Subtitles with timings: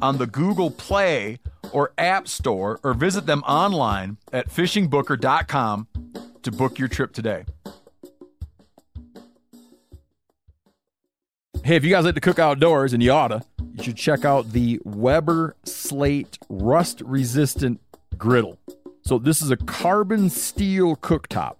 [0.00, 1.38] on the Google Play
[1.72, 5.88] or App Store or visit them online at fishingbooker.com
[6.42, 7.44] to book your trip today.
[11.64, 13.42] Hey, if you guys like to cook outdoors, and you oughta,
[13.74, 17.80] you should check out the Weber Slate Rust Resistant
[18.16, 18.58] Griddle.
[19.02, 21.56] So, this is a carbon steel cooktop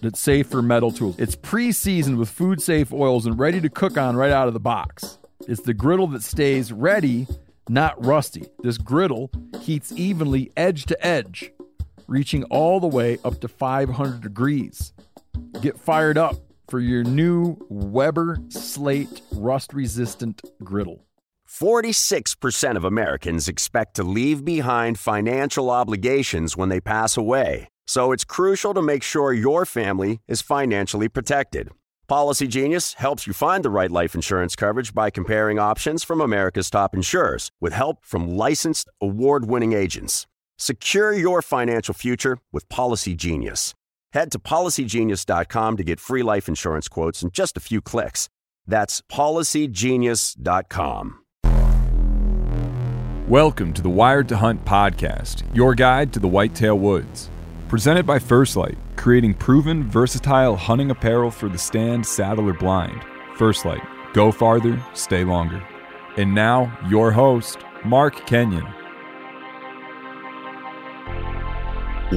[0.00, 1.16] that's safe for metal tools.
[1.18, 4.54] It's pre seasoned with food safe oils and ready to cook on right out of
[4.54, 5.18] the box.
[5.46, 7.26] It's the griddle that stays ready,
[7.68, 8.46] not rusty.
[8.62, 11.52] This griddle heats evenly edge to edge,
[12.06, 14.92] reaching all the way up to 500 degrees.
[15.60, 16.36] Get fired up
[16.68, 21.04] for your new Weber Slate rust resistant griddle.
[21.48, 27.68] 46% of Americans expect to leave behind financial obligations when they pass away.
[27.86, 31.70] So it's crucial to make sure your family is financially protected.
[32.08, 36.70] Policy Genius helps you find the right life insurance coverage by comparing options from America's
[36.70, 40.26] top insurers with help from licensed award winning agents.
[40.56, 43.74] Secure your financial future with Policy Genius.
[44.14, 48.30] Head to policygenius.com to get free life insurance quotes in just a few clicks.
[48.66, 51.18] That's policygenius.com.
[53.28, 57.28] Welcome to the Wired to Hunt podcast, your guide to the whitetail woods.
[57.68, 63.04] Presented by First Light, creating proven, versatile hunting apparel for the stand, saddle, or blind.
[63.36, 63.82] First Light,
[64.14, 65.62] go farther, stay longer.
[66.16, 68.64] And now, your host, Mark Kenyon.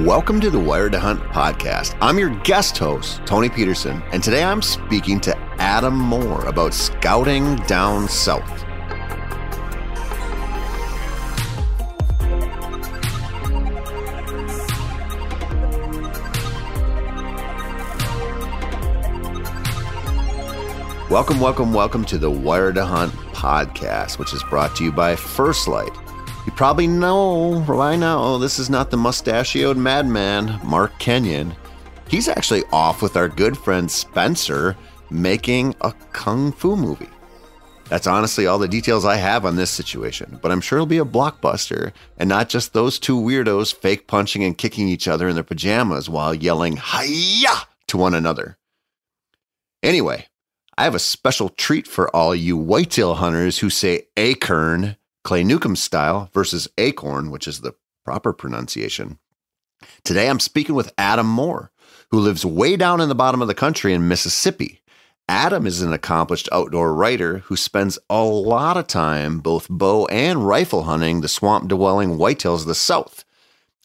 [0.06, 1.98] Welcome to the Wired to Hunt podcast.
[2.00, 7.58] I'm your guest host, Tony Peterson, and today I'm speaking to Adam Moore about scouting
[7.68, 8.64] down south.
[21.12, 25.18] Welcome, welcome, welcome to the Wired to Hunt podcast, which is brought to you by
[25.18, 25.92] First Light.
[26.46, 31.54] You probably know by now this is not the mustachioed madman, Mark Kenyon.
[32.08, 34.78] He's actually off with our good friend Spencer
[35.10, 37.10] making a kung fu movie.
[37.90, 41.00] That's honestly all the details I have on this situation, but I'm sure it'll be
[41.00, 45.36] a blockbuster and not just those two weirdos fake punching and kicking each other in
[45.36, 48.58] their pajamas while yelling hiya to one another.
[49.84, 50.26] Anyway,
[50.82, 55.76] I have a special treat for all you whitetail hunters who say acorn, Clay Newcomb
[55.76, 59.20] style, versus acorn, which is the proper pronunciation.
[60.04, 61.72] Today I'm speaking with Adam Moore,
[62.10, 64.82] who lives way down in the bottom of the country in Mississippi.
[65.30, 70.48] Adam is an accomplished outdoor writer who spends a lot of time both bow and
[70.48, 73.24] rifle hunting the swamp dwelling whitetails of the South.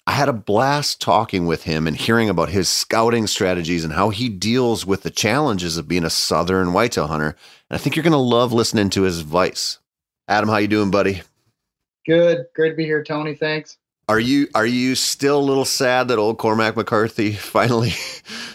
[0.06, 4.10] I had a blast talking with him and hearing about his scouting strategies and how
[4.10, 7.36] he deals with the challenges of being a southern whitetail hunter.
[7.68, 9.78] And I think you're going to love listening to his advice.
[10.28, 11.22] Adam, how you doing, buddy?
[12.06, 12.46] Good.
[12.54, 13.34] Great to be here, Tony.
[13.34, 13.78] Thanks.
[14.08, 17.90] Are you are you still a little sad that old Cormac McCarthy finally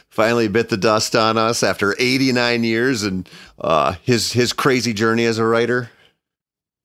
[0.09, 3.29] finally bit the dust on us after 89 years and
[3.59, 5.89] uh, his his crazy journey as a writer?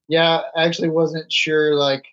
[0.09, 2.07] Yeah, I actually wasn't sure like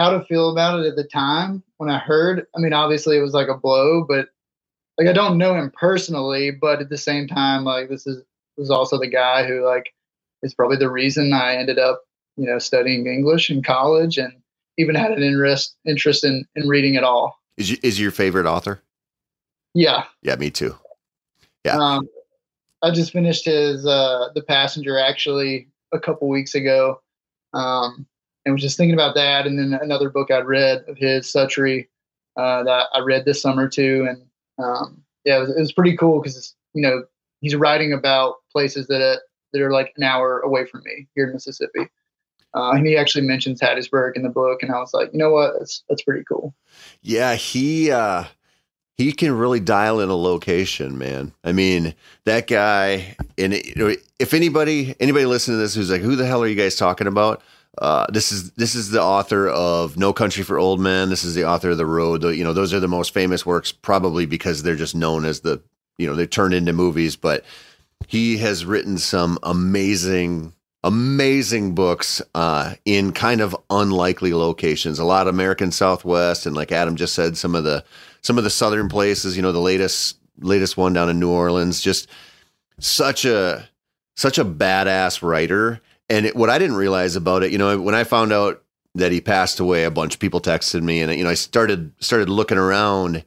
[0.00, 2.46] how to feel about it at the time when I heard.
[2.56, 4.28] I mean, obviously it was like a blow, but
[4.98, 8.22] like I don't know him personally, but at the same time, like this is
[8.56, 9.92] was also the guy who like
[10.42, 12.02] is probably the reason I ended up,
[12.36, 14.32] you know, studying English in college and
[14.78, 17.38] even had an interest interest in in reading it all.
[17.56, 18.80] Is you, is your favorite author?
[19.74, 20.04] Yeah.
[20.22, 20.76] Yeah, me too.
[21.64, 21.76] Yeah.
[21.76, 22.08] Um,
[22.82, 27.02] I just finished his uh, The Passenger actually a couple weeks ago.
[27.52, 28.06] Um,
[28.44, 29.46] and was just thinking about that.
[29.46, 31.86] And then another book I'd read of his, Suttree,
[32.36, 34.06] uh, that I read this summer too.
[34.08, 34.22] And
[34.64, 37.04] um, yeah, it was, it was pretty cool because you know
[37.40, 39.16] he's writing about places that uh,
[39.52, 41.88] that are like an hour away from me here in Mississippi.
[42.52, 45.30] Uh, and he actually mentions Hattiesburg in the book, and I was like, you know
[45.30, 46.54] what, that's that's pretty cool.
[47.00, 48.24] Yeah, he uh,
[48.96, 51.32] he can really dial in a location, man.
[51.44, 51.94] I mean,
[52.24, 53.16] that guy.
[53.38, 56.56] And know, if anybody anybody listening to this who's like, who the hell are you
[56.56, 57.42] guys talking about?
[57.78, 61.08] Uh, this is this is the author of No Country for Old Men.
[61.08, 62.22] This is the author of The Road.
[62.24, 65.62] You know, those are the most famous works, probably because they're just known as the
[65.98, 67.16] you know they turned into movies.
[67.16, 67.44] But
[68.08, 70.52] he has written some amazing
[70.82, 74.98] amazing books uh, in kind of unlikely locations.
[74.98, 77.84] A lot of American Southwest, and like Adam just said, some of the
[78.22, 79.36] some of the southern places.
[79.36, 81.80] You know, the latest latest one down in New Orleans.
[81.80, 82.08] Just
[82.78, 83.68] such a
[84.16, 85.80] such a badass writer.
[86.10, 88.62] And it, what I didn't realize about it, you know, when I found out
[88.96, 91.92] that he passed away, a bunch of people texted me, and you know, I started
[92.00, 93.24] started looking around.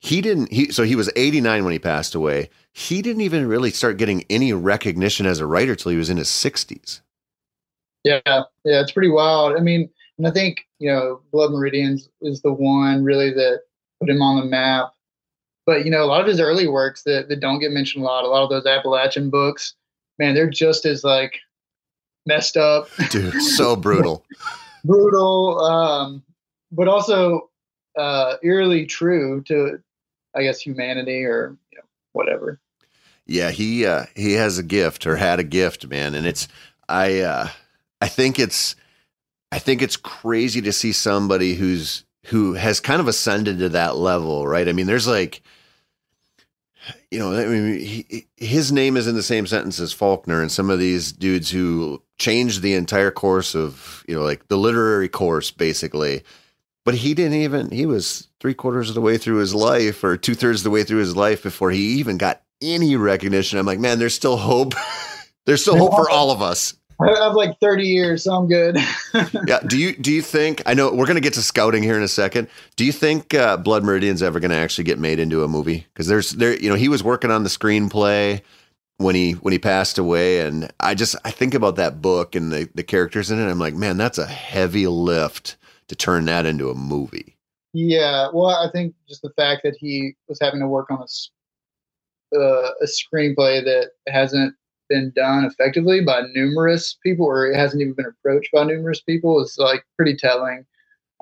[0.00, 0.50] He didn't.
[0.50, 2.50] He so he was 89 when he passed away.
[2.72, 6.16] He didn't even really start getting any recognition as a writer till he was in
[6.16, 7.00] his 60s.
[8.02, 9.56] Yeah, yeah, it's pretty wild.
[9.56, 9.88] I mean,
[10.18, 13.60] and I think you know, Blood Meridians is the one really that
[14.00, 14.92] put him on the map.
[15.66, 18.06] But you know, a lot of his early works that, that don't get mentioned a
[18.06, 19.74] lot, a lot of those Appalachian books,
[20.18, 21.40] man, they're just as like
[22.26, 22.88] messed up.
[23.10, 24.24] Dude, so brutal.
[24.84, 26.22] brutal, um,
[26.70, 27.50] but also
[27.96, 29.80] uh, eerily true to,
[30.34, 32.60] I guess, humanity or you know, whatever.
[33.26, 36.46] Yeah, he uh, he has a gift or had a gift, man, and it's
[36.88, 37.48] I uh,
[38.00, 38.76] I think it's
[39.50, 43.96] I think it's crazy to see somebody who's who has kind of ascended to that
[43.96, 44.68] level, right?
[44.68, 45.42] I mean, there's like
[47.10, 50.50] you know, I mean, he, his name is in the same sentence as Faulkner and
[50.50, 55.08] some of these dudes who changed the entire course of, you know, like the literary
[55.08, 56.22] course, basically.
[56.84, 60.16] But he didn't even, he was three quarters of the way through his life or
[60.16, 63.58] two thirds of the way through his life before he even got any recognition.
[63.58, 64.74] I'm like, man, there's still hope.
[65.46, 66.74] there's still hope for all of us.
[67.04, 68.76] I have like 30 years, so I'm good.
[69.46, 69.60] yeah.
[69.66, 70.62] Do you do you think?
[70.66, 72.48] I know we're going to get to scouting here in a second.
[72.76, 75.86] Do you think uh, Blood Meridian's ever going to actually get made into a movie?
[75.92, 78.40] Because there's there, you know, he was working on the screenplay
[78.98, 82.52] when he when he passed away, and I just I think about that book and
[82.52, 83.50] the the characters in it.
[83.50, 85.56] I'm like, man, that's a heavy lift
[85.88, 87.36] to turn that into a movie.
[87.72, 88.28] Yeah.
[88.32, 91.06] Well, I think just the fact that he was having to work on a
[92.36, 94.54] uh, a screenplay that hasn't
[94.94, 99.42] been done effectively by numerous people, or it hasn't even been approached by numerous people,
[99.42, 100.64] is like pretty telling.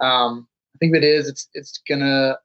[0.03, 2.37] Um, I think it is, it's it's gonna.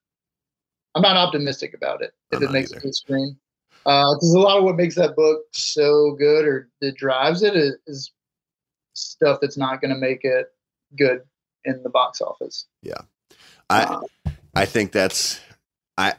[0.96, 2.78] I'm not optimistic about it if it makes either.
[2.78, 3.38] it to the screen,
[3.84, 7.56] because uh, a lot of what makes that book so good or that drives it
[7.56, 8.12] is, is
[8.94, 10.48] stuff that's not going to make it
[10.98, 11.22] good
[11.66, 12.66] in the box office.
[12.82, 13.02] Yeah,
[13.70, 14.00] I
[14.56, 15.42] I think that's
[15.98, 16.14] I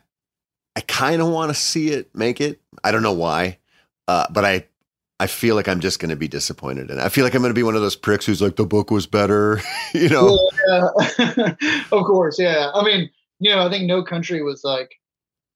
[0.77, 2.61] I kind of want to see it make it.
[2.85, 3.59] I don't know why,
[4.07, 4.68] uh, but I
[5.21, 7.51] I feel like I'm just going to be disappointed, and I feel like I'm going
[7.51, 9.61] to be one of those pricks who's like the book was better,
[9.95, 10.39] you know.
[10.69, 11.55] Yeah,
[11.93, 12.71] of course, yeah.
[12.73, 13.11] I mean,
[13.41, 14.91] you know, I think No Country was like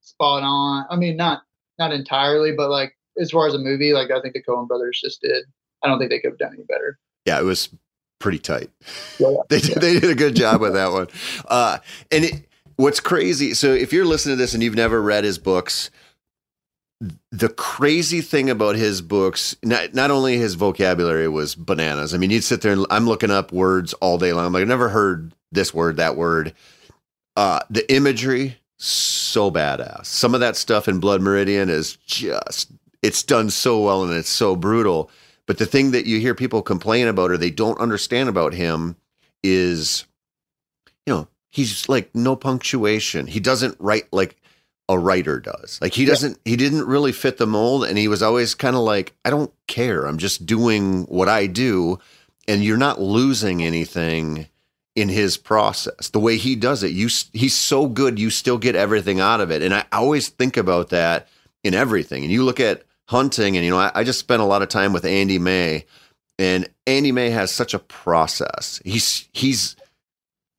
[0.00, 0.86] spot on.
[0.90, 1.42] I mean, not
[1.78, 5.00] not entirely, but like as far as a movie, like I think the Coen Brothers
[5.02, 5.44] just did.
[5.82, 6.98] I don't think they could have done any better.
[7.24, 7.68] Yeah, it was
[8.18, 8.70] pretty tight.
[9.18, 11.08] Yeah, they did, they did a good job with that one.
[11.46, 11.78] Uh,
[12.10, 15.38] and it, what's crazy, so if you're listening to this and you've never read his
[15.38, 15.90] books
[17.30, 22.14] the crazy thing about his books, not, not only his vocabulary was bananas.
[22.14, 24.46] I mean, you'd sit there and I'm looking up words all day long.
[24.46, 26.54] I'm like, I've never heard this word, that word.
[27.36, 30.06] Uh, the imagery, so badass.
[30.06, 32.70] Some of that stuff in Blood Meridian is just,
[33.02, 35.10] it's done so well and it's so brutal.
[35.46, 38.96] But the thing that you hear people complain about or they don't understand about him
[39.42, 40.06] is,
[41.06, 43.26] you know, he's like no punctuation.
[43.26, 44.36] He doesn't write like
[44.92, 45.78] a writer does.
[45.80, 46.50] Like he doesn't yeah.
[46.50, 49.52] he didn't really fit the mold and he was always kind of like I don't
[49.66, 50.06] care.
[50.06, 51.98] I'm just doing what I do
[52.48, 54.48] and you're not losing anything
[54.94, 56.10] in his process.
[56.10, 59.50] The way he does it, you he's so good you still get everything out of
[59.50, 59.62] it.
[59.62, 61.28] And I always think about that
[61.64, 62.22] in everything.
[62.22, 64.68] And you look at hunting and you know I, I just spent a lot of
[64.68, 65.84] time with Andy May
[66.38, 68.80] and Andy May has such a process.
[68.84, 69.76] He's he's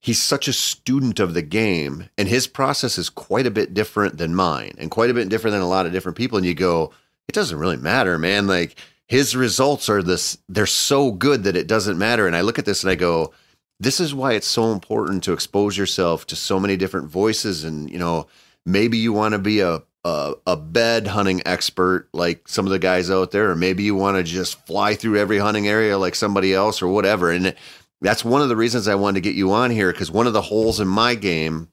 [0.04, 4.18] he's such a student of the game and his process is quite a bit different
[4.18, 6.54] than mine and quite a bit different than a lot of different people and you
[6.54, 6.92] go
[7.28, 8.46] it doesn't really matter man.
[8.48, 8.76] Like
[9.08, 12.66] his results are this they're so good that it doesn't matter and i look at
[12.66, 13.34] this and i go
[13.80, 17.90] this is why it's so important to expose yourself to so many different voices and
[17.90, 18.28] you know
[18.66, 22.80] maybe you want to be a a, a bed hunting expert like some of the
[22.80, 26.16] guys out there or maybe you want to just fly through every hunting area like
[26.16, 27.56] somebody else or whatever and
[28.04, 30.34] that's one of the reasons I wanted to get you on here because one of
[30.34, 31.70] the holes in my game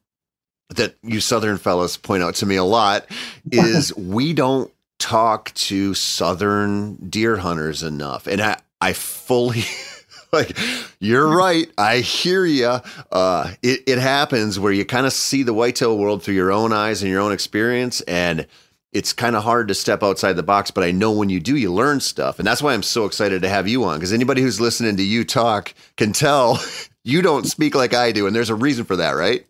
[0.71, 3.07] that you Southern fellas point out to me a lot
[3.51, 8.27] is we don't talk to Southern deer hunters enough.
[8.27, 9.65] And I, I fully.
[10.33, 10.57] like
[11.01, 12.79] you're right i hear you
[13.11, 16.73] uh, it, it happens where you kind of see the whitetail world through your own
[16.73, 18.47] eyes and your own experience and
[18.93, 21.57] it's kind of hard to step outside the box, but I know when you do,
[21.57, 22.39] you learn stuff.
[22.39, 25.03] And that's why I'm so excited to have you on because anybody who's listening to
[25.03, 26.61] you talk can tell
[27.05, 28.27] you don't speak like I do.
[28.27, 29.47] And there's a reason for that, right?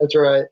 [0.00, 0.44] That's right.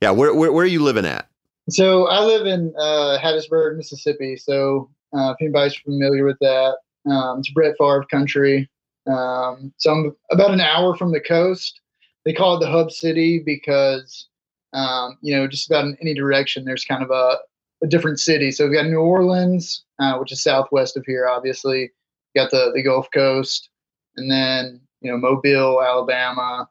[0.00, 0.10] Yeah.
[0.10, 1.28] Where, where, where are you living at?
[1.68, 4.36] So I live in uh, Hattiesburg, Mississippi.
[4.36, 6.76] So uh, if anybody's familiar with that,
[7.06, 8.68] Um, it's Brett Favre country.
[9.06, 11.80] Um, so I'm about an hour from the coast.
[12.24, 14.26] They call it the hub city because,
[14.72, 17.38] um, you know, just about in any direction, there's kind of a,
[17.82, 18.50] a different city.
[18.50, 21.90] So we've got New Orleans, uh, which is southwest of here, obviously.
[22.34, 23.70] You got the, the Gulf Coast,
[24.16, 26.68] and then, you know, Mobile, Alabama,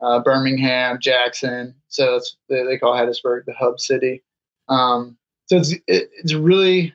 [0.00, 1.74] uh, Birmingham, Jackson.
[1.88, 4.22] So it's, they, call Hattiesburg the hub city.
[4.68, 6.94] Um, so it's, it, it's really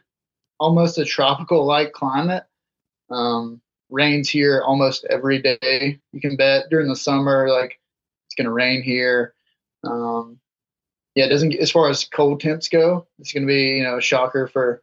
[0.60, 2.44] almost a tropical like climate.
[3.10, 6.00] Um, rains here almost every day.
[6.12, 7.80] You can bet during the summer, like
[8.28, 9.34] it's going to rain here.
[9.84, 10.40] Um,
[11.16, 11.56] yeah, it doesn't.
[11.56, 14.82] As far as cold temps go, it's going to be you know a shocker for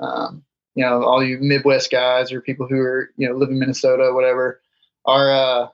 [0.00, 0.42] um,
[0.74, 4.12] you know all you Midwest guys or people who are you know live in Minnesota,
[4.14, 4.60] whatever.
[5.04, 5.68] Our uh,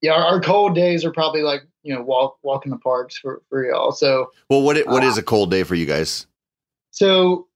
[0.00, 3.16] yeah, our, our cold days are probably like you know walk walk in the parks
[3.16, 3.92] for for y'all.
[3.92, 6.26] So well, what it, what uh, is a cold day for you guys?
[6.90, 7.48] So,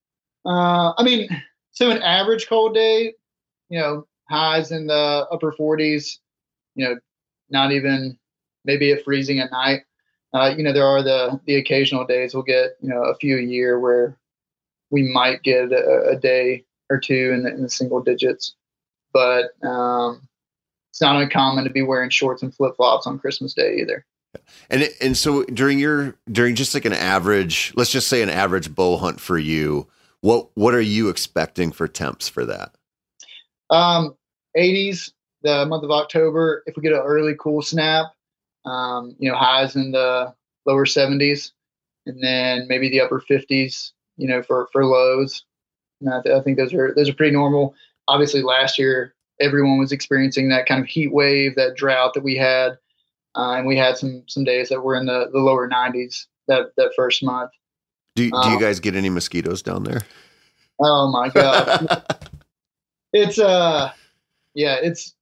[0.45, 1.29] uh, I mean,
[1.71, 3.15] so an average cold day,
[3.69, 6.19] you know, highs in the upper 40s,
[6.75, 6.97] you know,
[7.50, 8.19] not even
[8.65, 9.83] maybe at freezing at night.
[10.35, 13.39] Uh, you know, there are the the occasional days we'll get, you know, a few
[13.39, 14.17] a year where
[14.91, 18.55] we might get a, a day or two in the, in the single digits,
[19.13, 20.29] but um,
[20.91, 24.05] it's not uncommon to be wearing shorts and flip flops on Christmas Day either.
[24.71, 28.75] And and so during your during just like an average, let's just say an average
[28.75, 29.89] bow hunt for you,
[30.21, 32.75] what what are you expecting for temps for that?
[33.71, 34.17] Um,
[34.57, 36.63] 80s, the month of October.
[36.67, 38.07] If we get an early cool snap,
[38.65, 40.35] um, you know, highs in the
[40.67, 41.53] lower 70s,
[42.07, 45.45] and then maybe the upper 50s, you know, for for lows.
[46.00, 47.75] And I, th- I think those are those are pretty normal.
[48.07, 52.37] Obviously, last year everyone was experiencing that kind of heat wave, that drought that we
[52.37, 52.79] had,
[53.37, 56.73] uh, and we had some some days that were in the, the lower 90s that
[56.77, 57.50] that first month.
[58.15, 60.03] Do do um, you guys get any mosquitoes down there?
[60.81, 62.05] Oh my god,
[63.12, 63.93] it's uh
[64.55, 65.15] yeah, it's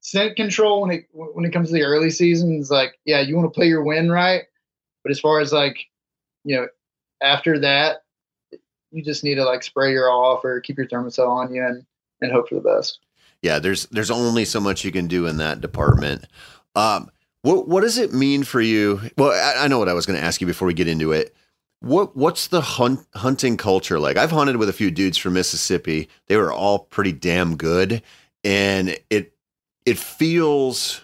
[0.00, 2.70] scent control when it when it comes to the early seasons.
[2.70, 4.42] Like, yeah, you want to play your win right,
[5.02, 5.78] but as far as like,
[6.44, 6.68] you know,
[7.22, 8.02] after that,
[8.90, 11.84] you just need to like spray your off or keep your Thermacell on you and
[12.20, 12.98] and hope for the best.
[13.42, 16.26] Yeah, there's there's only so much you can do in that department.
[16.74, 17.10] Um,
[17.42, 19.00] what what does it mean for you?
[19.16, 21.12] Well, I, I know what I was going to ask you before we get into
[21.12, 21.34] it.
[21.80, 24.18] What what's the hunt, hunting culture like?
[24.18, 26.08] I've hunted with a few dudes from Mississippi.
[26.26, 28.02] They were all pretty damn good,
[28.44, 29.29] and it
[29.86, 31.00] it feels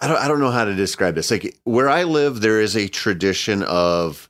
[0.00, 1.30] I don't I don't know how to describe this.
[1.30, 4.28] Like where I live, there is a tradition of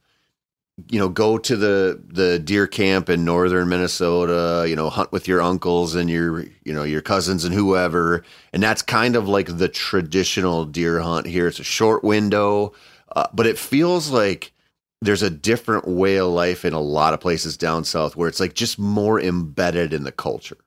[0.88, 5.26] you know go to the the deer camp in northern Minnesota, you know, hunt with
[5.26, 9.58] your uncles and your you know your cousins and whoever, and that's kind of like
[9.58, 11.48] the traditional deer hunt here.
[11.48, 12.72] It's a short window,
[13.16, 14.52] uh, but it feels like
[15.00, 18.40] there's a different way of life in a lot of places down south where it's
[18.40, 20.63] like just more embedded in the culture.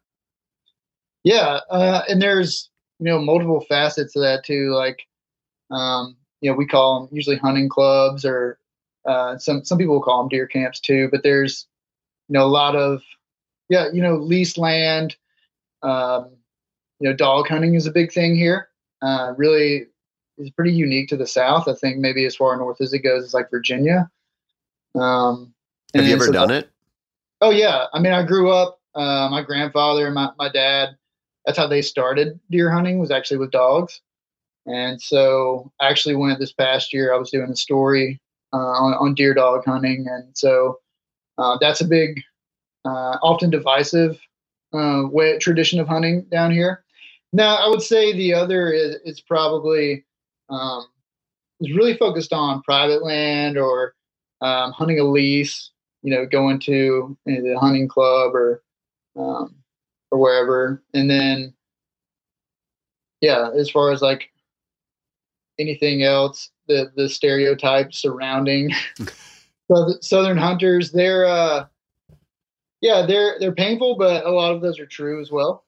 [1.27, 2.69] Yeah, uh, and there's
[2.99, 4.73] you know multiple facets of that too.
[4.73, 5.05] Like,
[5.71, 8.59] um, you know, we call them usually hunting clubs, or
[9.05, 11.09] uh, some some people call them deer camps too.
[11.11, 11.67] But there's
[12.29, 13.01] you know a lot of
[13.67, 15.17] yeah, you know, leased land.
[15.83, 16.29] Um,
[17.01, 18.69] you know, dog hunting is a big thing here.
[19.01, 19.87] Uh, really
[20.37, 21.67] is pretty unique to the South.
[21.67, 24.09] I think maybe as far north as it goes is like Virginia.
[24.95, 25.53] Um,
[25.93, 26.69] Have you ever so done it?
[27.41, 27.87] Oh yeah.
[27.91, 28.79] I mean, I grew up.
[28.95, 30.97] Uh, my grandfather and my, my dad
[31.47, 34.01] that's how they started deer hunting was actually with dogs.
[34.65, 37.13] And so I actually went this past year.
[37.13, 38.19] I was doing a story
[38.51, 40.79] uh, on, on deer dog hunting, and so
[41.37, 42.21] uh, that's a big,
[42.83, 44.19] uh, often divisive
[44.73, 46.83] uh, way tradition of hunting down here.
[47.31, 50.05] Now I would say the other is, is probably
[50.49, 50.85] um,
[51.61, 53.95] is really focused on private land or
[54.41, 55.71] um, hunting a lease.
[56.03, 58.61] You know, going to you know, the hunting club or
[59.15, 59.55] um,
[60.11, 60.83] or wherever.
[60.93, 61.53] And then,
[63.21, 64.29] yeah, as far as like
[65.59, 68.71] anything else, the the stereotypes surrounding
[70.01, 71.65] southern hunters, they're uh,
[72.81, 75.63] yeah, they're they're painful, but a lot of those are true as well.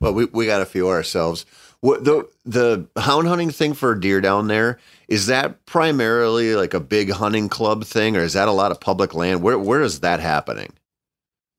[0.00, 1.46] Well, we we got a few ourselves.
[1.80, 4.78] What the the hound hunting thing for deer down there
[5.08, 8.80] is that primarily like a big hunting club thing, or is that a lot of
[8.80, 9.42] public land?
[9.42, 10.72] Where where is that happening?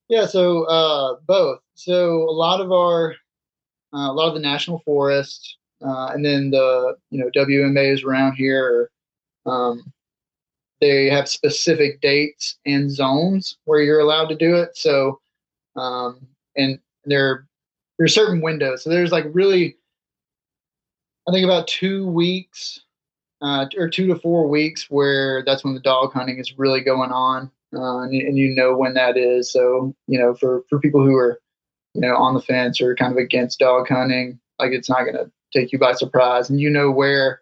[0.09, 1.59] Yeah, so uh, both.
[1.83, 3.15] So a lot of our,
[3.91, 8.35] uh, a lot of the national forests, uh, and then the you know WMAs around
[8.35, 8.91] here,
[9.47, 9.91] um,
[10.79, 14.77] they have specific dates and zones where you're allowed to do it.
[14.77, 15.19] So,
[15.75, 17.47] um, and there
[17.97, 18.83] there's certain windows.
[18.83, 19.75] So there's like really,
[21.27, 22.79] I think about two weeks
[23.41, 27.11] uh, or two to four weeks where that's when the dog hunting is really going
[27.11, 29.51] on uh, and, and, you know when that is.
[29.51, 31.40] So you know, for for people who are
[31.93, 35.15] you know, on the fence or kind of against dog hunting, like it's not going
[35.15, 36.49] to take you by surprise.
[36.49, 37.41] And you know where,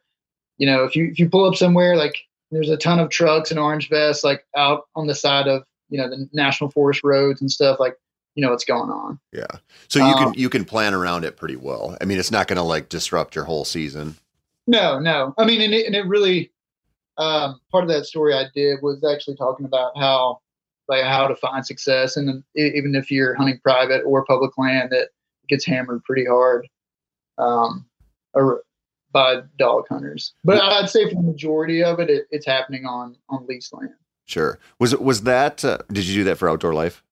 [0.57, 2.15] you know, if you if you pull up somewhere like
[2.51, 5.97] there's a ton of trucks and orange vests like out on the side of you
[5.97, 7.95] know the national forest roads and stuff like
[8.35, 9.19] you know what's going on.
[9.31, 9.47] Yeah.
[9.87, 11.97] So you um, can you can plan around it pretty well.
[11.99, 14.15] I mean, it's not going to like disrupt your whole season.
[14.67, 15.33] No, no.
[15.37, 16.51] I mean, and it, and it really
[17.17, 20.39] um, part of that story I did was actually talking about how
[20.89, 25.09] like how to find success, and even if you're hunting private or public land, that
[25.47, 26.67] gets hammered pretty hard
[27.37, 27.85] um,
[28.33, 28.63] or
[29.11, 30.33] by dog hunters.
[30.43, 33.93] But I'd say for the majority of it, it it's happening on on leased land.
[34.25, 34.59] Sure.
[34.79, 35.63] Was it was that?
[35.65, 37.03] Uh, did you do that for outdoor life?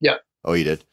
[0.00, 0.16] Yeah.
[0.44, 0.84] Oh, you did.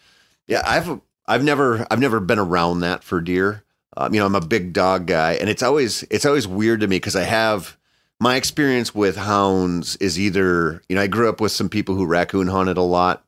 [0.48, 3.64] Yeah, I've I've never I've never been around that for deer.
[3.98, 6.88] Um, you know, I'm a big dog guy, and it's always it's always weird to
[6.88, 7.78] me because I have
[8.20, 12.06] my experience with hounds is either you know I grew up with some people who
[12.06, 13.26] raccoon hunted a lot,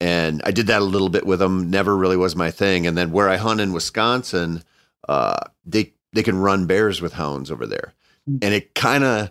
[0.00, 1.70] and I did that a little bit with them.
[1.70, 2.86] Never really was my thing.
[2.86, 4.62] And then where I hunt in Wisconsin,
[5.08, 7.94] uh, they they can run bears with hounds over there,
[8.26, 8.38] hmm.
[8.42, 9.30] and it kind of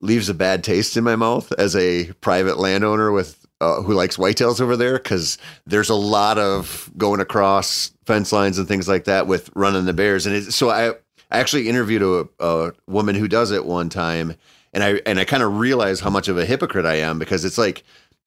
[0.00, 4.16] leaves a bad taste in my mouth as a private landowner with uh, who likes
[4.16, 9.04] whitetails over there because there's a lot of going across fence lines and things like
[9.04, 10.26] that with running the bears.
[10.26, 10.92] And it, so I,
[11.30, 14.34] I actually interviewed a, a woman who does it one time,
[14.72, 17.44] and I and I kind of realized how much of a hypocrite I am because
[17.44, 17.84] it's like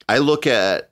[0.08, 0.92] I look at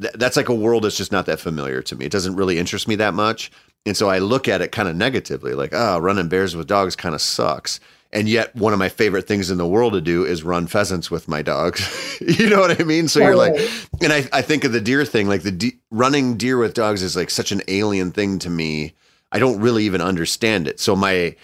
[0.00, 2.06] th- that's like a world that's just not that familiar to me.
[2.06, 3.50] It doesn't really interest me that much.
[3.86, 6.96] And so I look at it kind of negatively, like, oh, running bears with dogs
[6.96, 7.80] kind of sucks
[8.12, 11.10] and yet one of my favorite things in the world to do is run pheasants
[11.10, 13.54] with my dogs you know what i mean so you're like
[14.02, 17.02] and i, I think of the deer thing like the de- running deer with dogs
[17.02, 18.94] is like such an alien thing to me
[19.32, 20.80] i don't really even understand it.
[20.80, 21.36] So my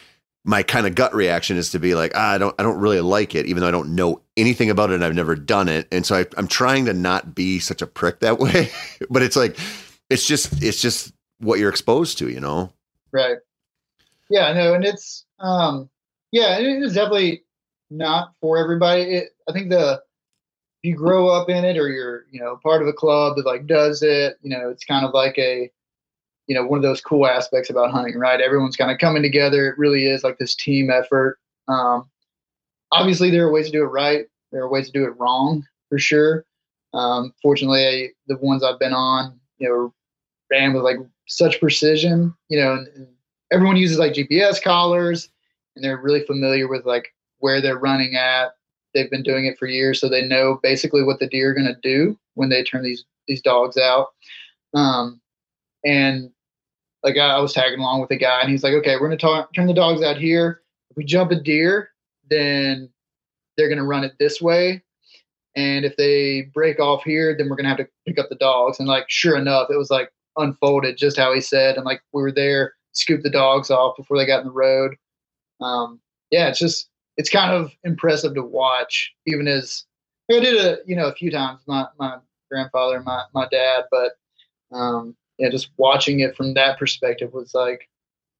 [0.45, 3.01] my kind of gut reaction is to be like ah, i don't i don't really
[3.01, 5.89] like it even though i don't know anything about it and i've never done it.
[5.91, 8.71] And so I, i'm trying to not be such a prick that way
[9.11, 9.59] but it's like
[10.11, 12.73] it's just it's just what you're exposed to you know?
[13.13, 13.39] Right.
[14.31, 15.91] Yeah no and it's um
[16.33, 17.45] yeah, it is definitely
[17.91, 19.03] not for everybody.
[19.03, 20.03] It, I think the
[20.83, 23.47] if you grow up in it or you're you know part of a club that
[23.47, 25.71] like does it, you know, it's kind of like a
[26.47, 28.41] you know one of those cool aspects about hunting, right?
[28.41, 29.69] Everyone's kind of coming together.
[29.69, 31.39] It really is like this team effort.
[31.69, 32.09] Um,
[32.93, 34.27] obviously, there are ways to do it right.
[34.53, 36.45] There are ways to do it wrong for sure.
[36.95, 39.95] Um, fortunately, I, the ones I've been on, you know,
[40.51, 42.35] ran with like such precision.
[42.49, 43.09] You know, and, and
[43.51, 45.29] everyone uses like GPS collars
[45.75, 48.53] and they're really familiar with like where they're running at.
[48.95, 51.67] They've been doing it for years, so they know basically what the deer are going
[51.67, 54.09] to do when they turn these these dogs out.
[54.73, 55.21] Um,
[55.85, 56.31] and
[57.07, 59.19] like I, I was tagging along with a guy, and he's like, "Okay, we're going
[59.19, 60.61] to turn the dogs out here.
[60.91, 61.91] If we jump a deer,
[62.29, 62.91] then
[63.57, 64.83] they're to run it this way."
[65.55, 68.79] And if they break off here, then we're gonna have to pick up the dogs.
[68.79, 71.77] And like, sure enough, it was like unfolded just how he said.
[71.77, 74.97] And like, we were there, scooped the dogs off before they got in the road
[75.61, 79.15] um, yeah, it's just it's kind of impressive to watch.
[79.27, 79.85] Even as
[80.31, 81.61] I did a you know, a few times.
[81.67, 82.19] My my
[82.51, 84.13] grandfather, my my dad, but
[84.73, 87.89] um, yeah, just watching it from that perspective was like,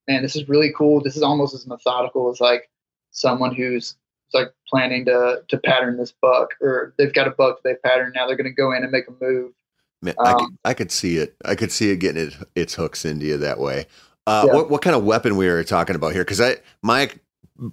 [0.07, 1.01] man, this is really cool.
[1.01, 2.69] This is almost as methodical as like
[3.11, 3.95] someone who's
[4.33, 8.13] like planning to to pattern this buck, or they've got a buck they've patterned.
[8.15, 9.53] Now they're going to go in and make a move.
[10.01, 11.35] Man, um, I, could, I could see it.
[11.45, 13.85] I could see it getting it, its hooks into you that way.
[14.27, 14.53] Uh, yeah.
[14.53, 16.23] what, what kind of weapon we are talking about here?
[16.23, 17.09] Because I my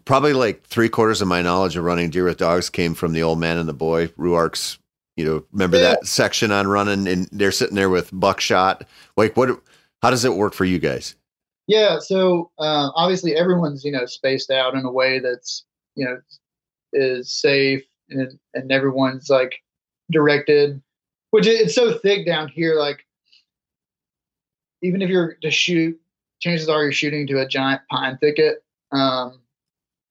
[0.05, 3.23] probably like three quarters of my knowledge of running deer with dogs came from the
[3.23, 4.79] old man and the boy Ruark's.
[5.17, 5.91] You know, remember yeah.
[5.91, 8.85] that section on running, and they're sitting there with buckshot.
[9.17, 9.61] Like, what?
[10.03, 11.15] How does it work for you guys?
[11.67, 16.21] Yeah, so uh, obviously everyone's you know spaced out in a way that's you know
[16.93, 19.55] is safe, and and everyone's like
[20.11, 20.83] directed.
[21.31, 23.05] Which it's so thick down here, like
[24.83, 25.99] even if you're to shoot
[26.45, 28.63] chances are you're shooting to a giant pine thicket.
[28.93, 29.41] Um,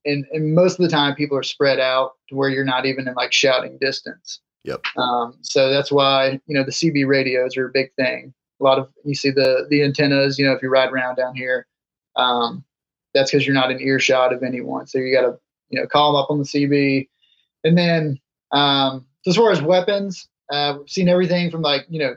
[0.05, 3.07] and, and most of the time people are spread out to where you're not even
[3.07, 4.41] in like shouting distance.
[4.63, 4.81] Yep.
[4.97, 8.33] Um, so that's why, you know, the CB radios are a big thing.
[8.61, 11.35] A lot of, you see the, the antennas, you know, if you ride around down
[11.35, 11.67] here,
[12.15, 12.63] um,
[13.13, 14.87] that's because you're not in earshot of anyone.
[14.87, 15.37] So you got to,
[15.69, 17.09] you know, call them up on the CB.
[17.63, 18.19] And then,
[18.51, 22.15] um, as far as weapons, uh, we've seen everything from like, you know,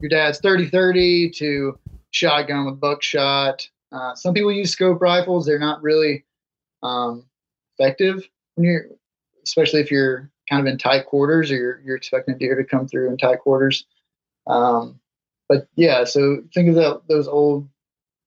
[0.00, 1.78] your dad's 30 30 to
[2.10, 3.68] shotgun with buckshot.
[3.92, 5.46] Uh, some people use scope rifles.
[5.46, 6.24] They're not really
[6.82, 7.24] um,
[7.78, 8.86] effective when you're,
[9.44, 12.64] especially if you're kind of in tight quarters or you're, you're expecting a deer to
[12.64, 13.86] come through in tight quarters.
[14.46, 15.00] Um,
[15.48, 17.68] but yeah, so think of the, those old,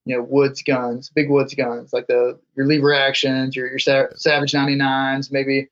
[0.05, 4.51] you know, woods guns, big woods guns, like the your lever actions, your your Savage
[4.51, 5.67] 99s, maybe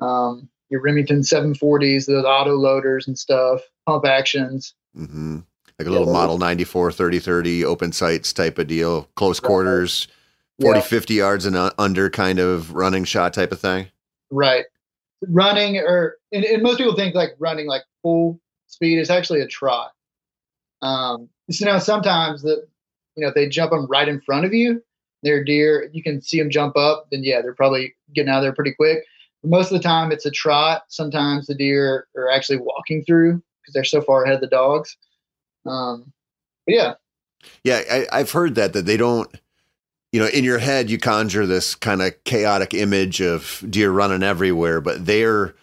[0.00, 4.74] um, your Remington 740s, those auto loaders and stuff, pump actions.
[4.96, 5.38] Mm-hmm.
[5.78, 6.12] like a little Yeah.
[6.12, 10.06] model 94 30 30 open sights type of deal close quarters
[10.60, 10.84] 40 Yeah.
[10.84, 13.88] 50 yards and under kind of running shot type of thing
[14.30, 14.66] Right.
[15.28, 19.46] Running or and, and most people think like running like full speed is actually a
[19.46, 19.92] trot.
[20.82, 22.66] Um so now sometimes the
[23.16, 24.82] you know if they jump them right in front of you,
[25.22, 28.42] they're deer, you can see them jump up, then yeah, they're probably getting out of
[28.42, 29.04] there pretty quick.
[29.42, 30.84] But most of the time it's a trot.
[30.88, 34.96] Sometimes the deer are actually walking through because they're so far ahead of the dogs.
[35.66, 36.12] Um
[36.66, 36.94] but yeah,
[37.62, 39.34] yeah I, i've heard that that they don't
[40.14, 44.22] you know in your head you conjure this kind of chaotic image of deer running
[44.22, 45.54] everywhere but they're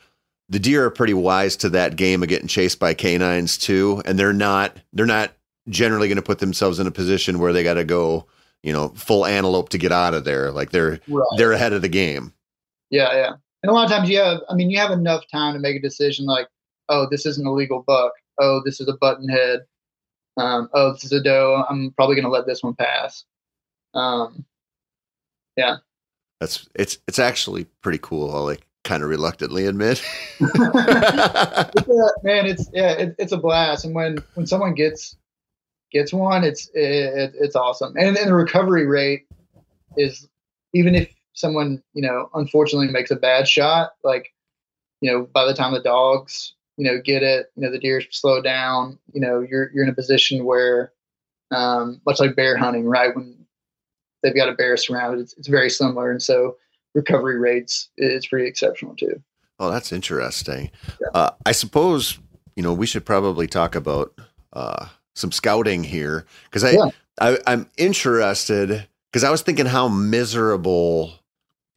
[0.49, 4.19] the deer are pretty wise to that game of getting chased by canines too and
[4.19, 5.31] they're not they're not
[5.69, 8.25] generally going to put themselves in a position where they got to go
[8.63, 11.25] you know full antelope to get out of there like they're right.
[11.37, 12.33] they're ahead of the game
[12.91, 13.31] Yeah, yeah.
[13.63, 15.77] And a lot of times you have, I mean, you have enough time to make
[15.77, 16.47] a decision like,
[16.89, 18.11] oh, this is an illegal buck.
[18.37, 19.61] Oh, this is a buttonhead.
[20.37, 21.63] Um, oh, this is a doe.
[21.69, 23.23] I'm probably going to let this one pass.
[23.93, 24.45] Um,
[25.58, 25.77] yeah.
[26.39, 30.01] that's it's it's actually pretty cool i'll like kind of reluctantly admit
[30.41, 33.86] a- man, it's yeah, it, it's a blast.
[33.86, 35.15] And when when someone gets
[35.91, 37.95] gets one, it's it, it's awesome.
[37.97, 39.25] And then the recovery rate
[39.97, 40.27] is
[40.73, 44.34] even if someone you know unfortunately makes a bad shot, like
[45.01, 48.01] you know by the time the dogs you know get it, you know the deer
[48.10, 48.97] slow down.
[49.13, 50.91] You know you're you're in a position where
[51.51, 53.15] um, much like bear hunting, right?
[53.15, 53.40] When
[54.23, 56.57] they've got a bear surrounded, it's, it's very similar, and so
[56.93, 59.21] recovery rates is pretty exceptional too.
[59.60, 60.71] Oh, that's interesting.
[61.13, 62.19] Uh, I suppose
[62.55, 64.13] you know we should probably talk about
[64.53, 66.89] uh, some scouting here because I, Yeah.
[67.19, 71.13] I I'm interested because I was thinking how miserable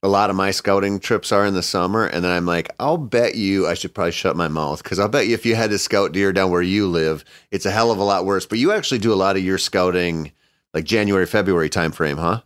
[0.03, 2.99] a lot of my scouting trips are in the summer, and then I'm like, I'll
[2.99, 5.71] bet you I should probably shut my mouth because I'll bet you if you had
[5.71, 8.45] to scout deer down where you live, it's a hell of a lot worse.
[8.45, 10.33] But you actually do a lot of your scouting
[10.75, 12.43] like January February timeframe, huh?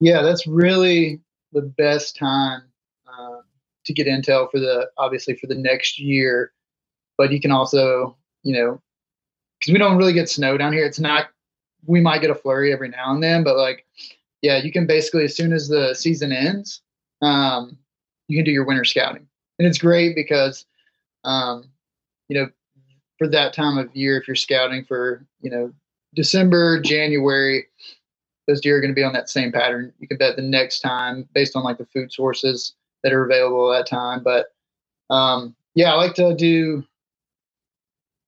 [0.00, 1.20] Yeah, that's really
[1.52, 2.62] the best time
[3.06, 3.42] um,
[3.86, 6.52] to get intel for the obviously for the next year.
[7.16, 8.82] But you can also, you know,
[9.58, 10.84] because we don't really get snow down here.
[10.84, 11.30] It's not.
[11.86, 13.86] We might get a flurry every now and then, but like,
[14.42, 16.82] yeah, you can basically as soon as the season ends,
[17.22, 17.78] um,
[18.26, 19.26] you can do your winter scouting,
[19.58, 20.66] and it's great because,
[21.24, 21.70] um,
[22.28, 22.48] you know,
[23.16, 25.72] for that time of year, if you're scouting for, you know,
[26.18, 27.68] December, January,
[28.48, 29.92] those deer are going to be on that same pattern.
[30.00, 33.72] You can bet the next time based on like the food sources that are available
[33.72, 34.24] at that time.
[34.24, 34.46] But
[35.10, 36.84] um, yeah, I like to do,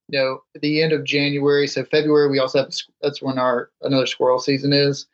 [0.07, 1.67] you know, the end of January.
[1.67, 2.73] So February, we also have
[3.03, 5.07] that's when our another squirrel season is,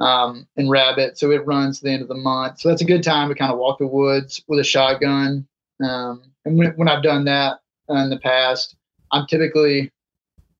[0.00, 1.18] um, and rabbit.
[1.18, 2.58] So it runs to the end of the month.
[2.58, 5.46] So that's a good time to kind of walk the woods with a shotgun.
[5.80, 8.74] Um, and when, when I've done that in the past,
[9.12, 9.92] I'm typically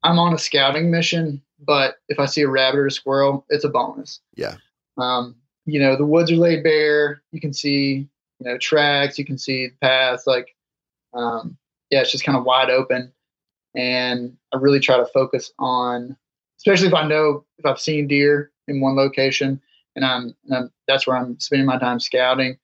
[0.05, 3.65] I'm on a scouting mission, but if I see a rabbit or a squirrel, it's
[3.65, 4.21] a bonus.
[4.35, 4.57] Yeah.
[4.99, 7.23] Um, you know, the woods are laid bare.
[7.31, 8.09] You can see,
[8.41, 9.19] you know, tracks.
[9.19, 10.27] You can see the paths.
[10.27, 10.55] Like,
[11.15, 11.57] um,
[11.91, 13.13] yeah, it's just kind of wide open.
[13.75, 16.17] And I really try to focus on,
[16.59, 19.61] especially if I know if I've seen deer in one location,
[19.97, 22.59] and I'm, and I'm that's where I'm spending my time scouting.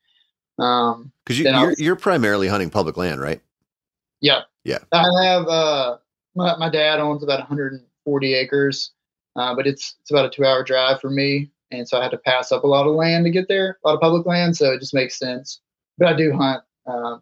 [0.58, 3.40] Um, Because you, are you're, you're primarily hunting public land, right?
[4.20, 4.42] Yeah.
[4.64, 4.78] Yeah.
[4.92, 5.96] I have uh
[6.38, 8.92] my, my dad owns about 140 acres,
[9.36, 12.12] uh, but it's it's about a two hour drive for me, and so I had
[12.12, 14.56] to pass up a lot of land to get there, a lot of public land,
[14.56, 15.60] so it just makes sense.
[15.98, 17.18] But I do hunt uh,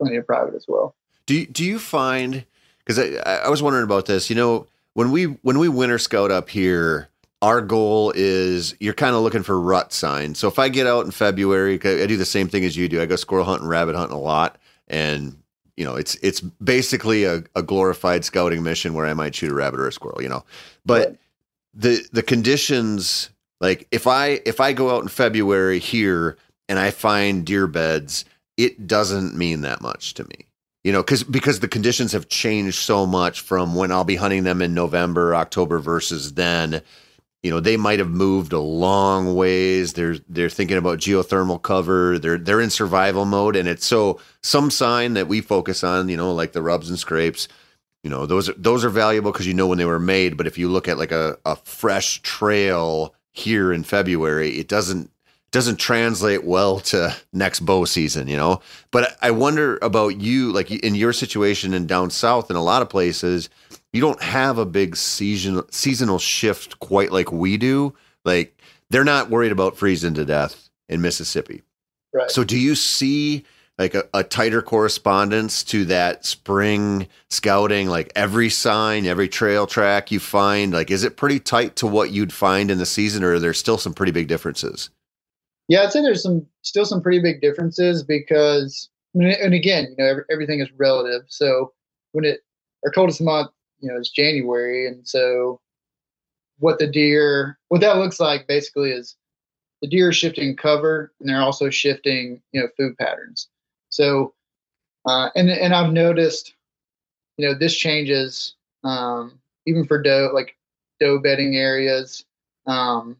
[0.00, 0.96] plenty of private as well.
[1.26, 2.44] Do you, do you find
[2.78, 4.30] because I, I was wondering about this?
[4.30, 7.10] You know, when we when we winter scout up here,
[7.42, 10.38] our goal is you're kind of looking for rut signs.
[10.38, 13.02] So if I get out in February, I do the same thing as you do.
[13.02, 14.56] I go squirrel hunting, rabbit hunting a lot,
[14.88, 15.36] and
[15.76, 19.54] you know, it's it's basically a, a glorified scouting mission where I might shoot a
[19.54, 20.22] rabbit or a squirrel.
[20.22, 20.44] You know,
[20.86, 21.18] but Right.
[21.74, 26.36] the the conditions like if I if I go out in February here
[26.68, 28.24] and I find deer beds,
[28.56, 30.46] it doesn't mean that much to me.
[30.84, 34.44] You know, because because the conditions have changed so much from when I'll be hunting
[34.44, 36.82] them in November, October versus then.
[37.44, 39.92] You know, they might have moved a long ways.
[39.92, 42.18] They're they're thinking about geothermal cover.
[42.18, 46.08] They're they're in survival mode, and it's so some sign that we focus on.
[46.08, 47.46] You know, like the rubs and scrapes.
[48.02, 50.38] You know, those are those are valuable because you know when they were made.
[50.38, 55.10] But if you look at like a, a fresh trail here in February, it doesn't
[55.54, 58.60] doesn't translate well to next bow season, you know.
[58.90, 62.82] But I wonder about you, like in your situation and down south, in a lot
[62.82, 63.48] of places,
[63.92, 67.94] you don't have a big season seasonal shift quite like we do.
[68.24, 71.62] Like they're not worried about freezing to death in Mississippi.
[72.12, 72.32] Right.
[72.32, 73.44] So do you see
[73.78, 77.86] like a, a tighter correspondence to that spring scouting?
[77.86, 82.10] Like every sign, every trail track you find, like is it pretty tight to what
[82.10, 84.90] you'd find in the season, or are there still some pretty big differences?
[85.68, 90.20] Yeah, I'd say there's some still some pretty big differences because, and again, you know,
[90.30, 91.22] everything is relative.
[91.28, 91.72] So
[92.12, 92.40] when it
[92.84, 93.50] our coldest month,
[93.80, 95.60] you know, is January, and so
[96.58, 99.16] what the deer, what that looks like basically is
[99.82, 103.48] the deer are shifting cover, and they're also shifting, you know, food patterns.
[103.90, 104.34] So,
[105.06, 106.54] uh, and and I've noticed,
[107.36, 110.56] you know, this changes um, even for doe, like
[111.00, 112.24] doe bedding areas.
[112.66, 113.16] Um,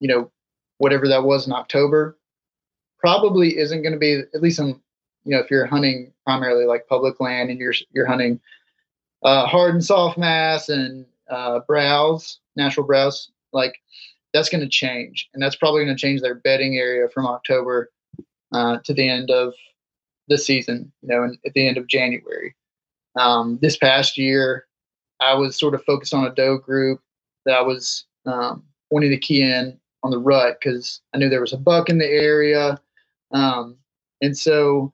[0.00, 0.30] you know,
[0.78, 2.18] whatever that was in October,
[2.98, 4.80] probably isn't going to be at least in
[5.24, 8.40] you know if you're hunting primarily like public land and you're you're hunting
[9.22, 13.74] uh, hard and soft mast and uh, browse natural browse like
[14.32, 17.90] that's going to change and that's probably going to change their bedding area from October
[18.52, 19.54] uh, to the end of
[20.28, 22.54] the season you know and at the end of January.
[23.16, 24.66] Um, this past year,
[25.18, 27.00] I was sort of focused on a doe group
[27.44, 31.40] that I was um, wanting to key in on the rut because I knew there
[31.42, 32.80] was a buck in the area.
[33.32, 33.76] Um,
[34.22, 34.92] and so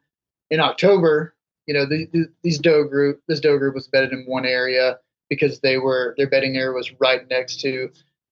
[0.51, 1.35] in October,
[1.67, 4.99] you know, the, the, these doe group, this doe group was bedded in one area
[5.31, 7.91] because they were their bedding area was right next to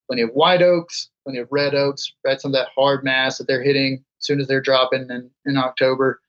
[0.09, 2.41] plenty of white oaks, plenty of red oaks, right?
[2.41, 5.57] Some of that hard mast that they're hitting as soon as they're dropping in, in
[5.57, 6.21] October,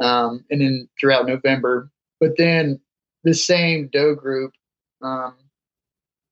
[0.00, 1.90] um, and then throughout November.
[2.20, 2.80] But then
[3.24, 4.52] the same doe group,
[5.02, 5.34] um,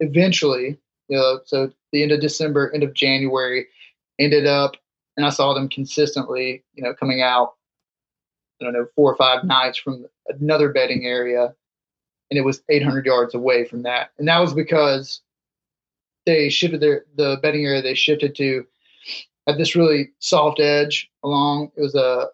[0.00, 3.66] eventually, you know, so the end of December, end of January,
[4.18, 4.76] ended up,
[5.16, 7.54] and I saw them consistently, you know, coming out,
[8.60, 11.54] I don't know, four or five nights from another bedding area,
[12.30, 15.20] and it was 800 yards away from that, and that was because
[16.26, 18.66] they shifted their the bedding area they shifted to
[19.48, 21.72] had this really soft edge along.
[21.76, 22.28] It was a,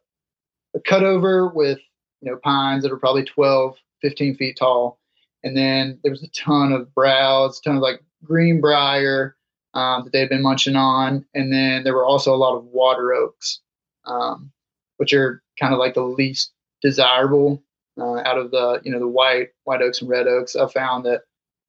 [0.74, 1.78] a cutover with
[2.20, 4.98] you know pines that are probably 12, 15 feet tall,
[5.44, 9.36] and then there was a ton of browse, ton of like greenbrier,
[9.74, 11.24] um, that they had been munching on.
[11.34, 13.60] And then there were also a lot of water oaks,
[14.04, 14.50] um,
[14.96, 17.62] which are kind of like the least desirable
[17.98, 20.56] uh, out of the you know the white white oaks and red oaks.
[20.56, 21.22] I found that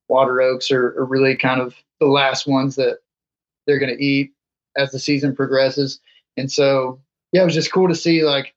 [0.09, 2.99] water oaks are, are really kind of the last ones that
[3.65, 4.31] they're going to eat
[4.77, 5.99] as the season progresses.
[6.37, 6.99] And so
[7.31, 8.53] yeah, it was just cool to see like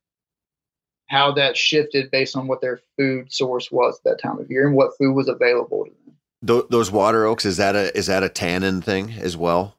[1.09, 4.77] how that shifted based on what their food source was that time of year and
[4.77, 6.08] what food was available to them.
[6.47, 9.77] Th- those water oaks is that a is that a tannin thing as well?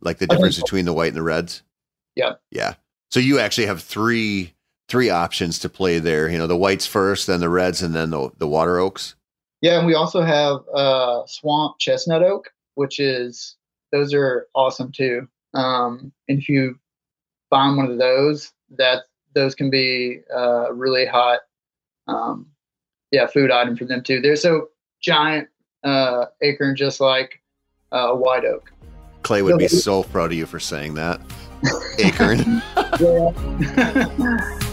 [0.00, 0.62] Like the difference so.
[0.62, 1.62] between the white and the reds?
[2.14, 2.34] Yeah.
[2.50, 2.74] Yeah.
[3.10, 4.52] So you actually have three
[4.88, 6.28] three options to play there.
[6.28, 9.14] You know, the whites first, then the reds, and then the the water oaks.
[9.62, 13.56] Yeah, and we also have uh, swamp chestnut oak, which is
[13.92, 15.28] those are awesome too.
[15.54, 16.78] Um, and if you
[17.48, 21.40] find one of those, that those can be uh, really hot,
[22.08, 22.46] um,
[23.12, 24.20] yeah, food item for them too.
[24.20, 24.68] They're so
[25.00, 25.48] giant
[25.84, 27.40] uh, acorn just like
[27.92, 28.72] uh, a white oak.
[29.22, 31.20] Clay would be so proud of you for saying that.
[31.98, 32.62] acorn.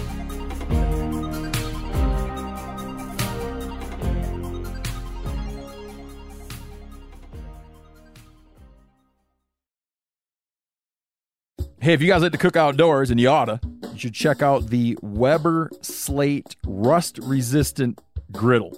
[11.82, 13.62] Hey, if you guys like to cook outdoors, and you oughta,
[13.94, 18.02] you should check out the Weber Slate Rust Resistant
[18.34, 18.78] Griddle.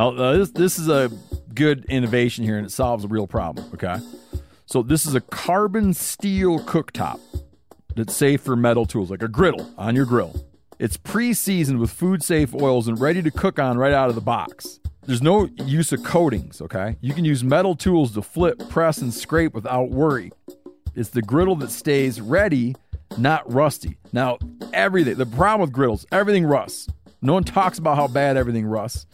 [0.00, 1.10] Now, uh, this, this is a
[1.52, 3.96] good innovation here and it solves a real problem, okay?
[4.64, 7.20] So, this is a carbon steel cooktop
[7.94, 10.34] that's safe for metal tools, like a griddle on your grill.
[10.78, 14.14] It's pre seasoned with food safe oils and ready to cook on right out of
[14.14, 14.80] the box.
[15.02, 16.96] There's no use of coatings, okay?
[17.02, 20.32] You can use metal tools to flip, press, and scrape without worry.
[20.94, 22.74] It's the griddle that stays ready,
[23.18, 23.98] not rusty.
[24.14, 24.38] Now,
[24.72, 26.88] everything, the problem with griddles, everything rusts.
[27.20, 29.04] No one talks about how bad everything rusts.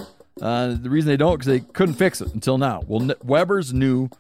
[0.41, 2.83] Uh, the reason they don't because they couldn't fix it until now.
[2.87, 4.11] Well, Weber's new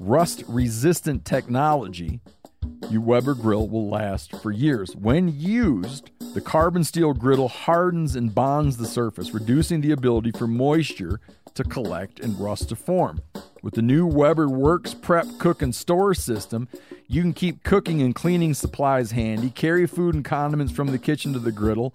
[0.00, 2.20] rust-resistant technology,
[2.90, 4.96] your Weber grill will last for years.
[4.96, 10.46] When used, the carbon steel griddle hardens and bonds the surface, reducing the ability for
[10.46, 11.20] moisture
[11.54, 13.20] to collect and rust to form.
[13.62, 16.68] With the new Weber Works Prep Cook and Store system,
[17.08, 21.32] you can keep cooking and cleaning supplies handy, carry food and condiments from the kitchen
[21.32, 21.92] to the griddle,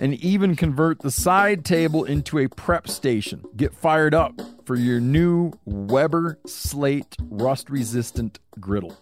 [0.00, 3.44] and even convert the side table into a prep station.
[3.56, 8.96] Get fired up for your new Weber Slate rust resistant griddle.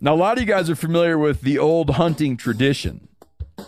[0.00, 3.08] Now, a lot of you guys are familiar with the old hunting tradition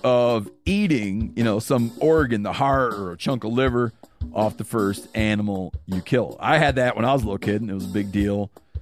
[0.04, 3.92] of eating, you know, some organ, the heart or a chunk of liver
[4.32, 6.36] off the first animal you kill.
[6.40, 8.50] I had that when I was a little kid, and it was a big deal.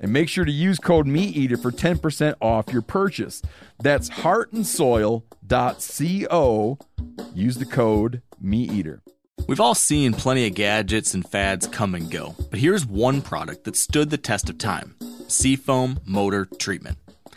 [0.00, 3.42] and make sure to use code MeatEater for 10% off your purchase.
[3.78, 6.78] That's heartandsoil.co.
[7.34, 9.00] Use the code MeatEater.
[9.46, 13.64] We've all seen plenty of gadgets and fads come and go, but here's one product
[13.64, 14.96] that stood the test of time
[15.28, 16.98] Seafoam Motor Treatment.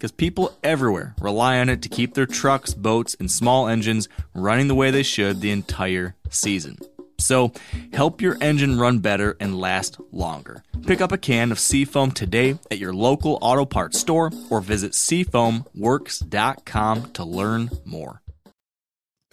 [0.00, 4.66] because people everywhere rely on it to keep their trucks, boats, and small engines running
[4.66, 6.78] the way they should the entire season.
[7.18, 7.52] So,
[7.92, 10.64] help your engine run better and last longer.
[10.86, 14.92] Pick up a can of Seafoam today at your local auto parts store or visit
[14.92, 18.22] seafoamworks.com to learn more.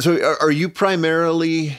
[0.01, 1.77] So, are you primarily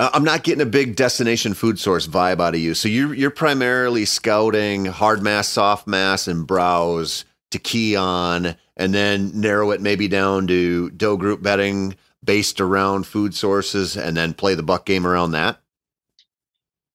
[0.00, 2.74] I'm not getting a big destination food source vibe out of you.
[2.74, 8.94] So you're you're primarily scouting hard mast, soft mast, and browse to key on, and
[8.94, 14.32] then narrow it maybe down to doe group bedding based around food sources, and then
[14.32, 15.60] play the buck game around that.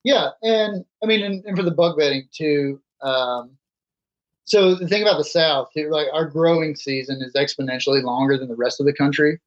[0.04, 2.82] Yeah, and I mean, and, and for the buck bedding too.
[3.04, 3.52] Um,
[4.46, 8.56] so the thing about the South, like our growing season is exponentially longer than the
[8.56, 9.40] rest of the country,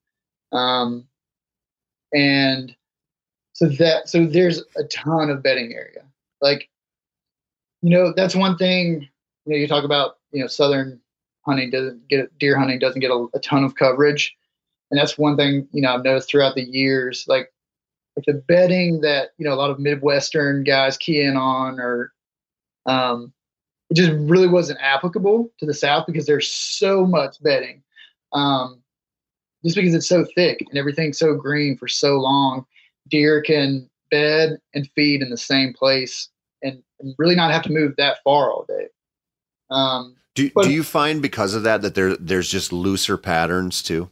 [0.52, 1.08] um,
[2.12, 2.76] and
[3.58, 6.04] so that so there's a ton of bedding area.
[6.40, 6.68] Like,
[7.82, 9.08] you know, that's one thing.
[9.46, 11.00] You know, you talk about you know southern
[11.44, 14.36] hunting doesn't get deer hunting doesn't get a, a ton of coverage,
[14.92, 17.24] and that's one thing you know I've noticed throughout the years.
[17.26, 17.52] Like,
[18.14, 22.12] like the bedding that you know a lot of midwestern guys key in on, or
[22.86, 23.32] um,
[23.90, 27.82] it just really wasn't applicable to the south because there's so much bedding.
[28.32, 28.80] Um,
[29.64, 32.64] just because it's so thick and everything's so green for so long
[33.08, 36.28] deer can bed and feed in the same place
[36.62, 38.88] and, and really not have to move that far all day.
[39.70, 43.82] Um, do, but, do you find because of that that there there's just looser patterns
[43.82, 44.10] too?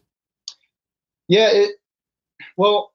[1.29, 1.77] Yeah, it
[2.57, 2.93] well,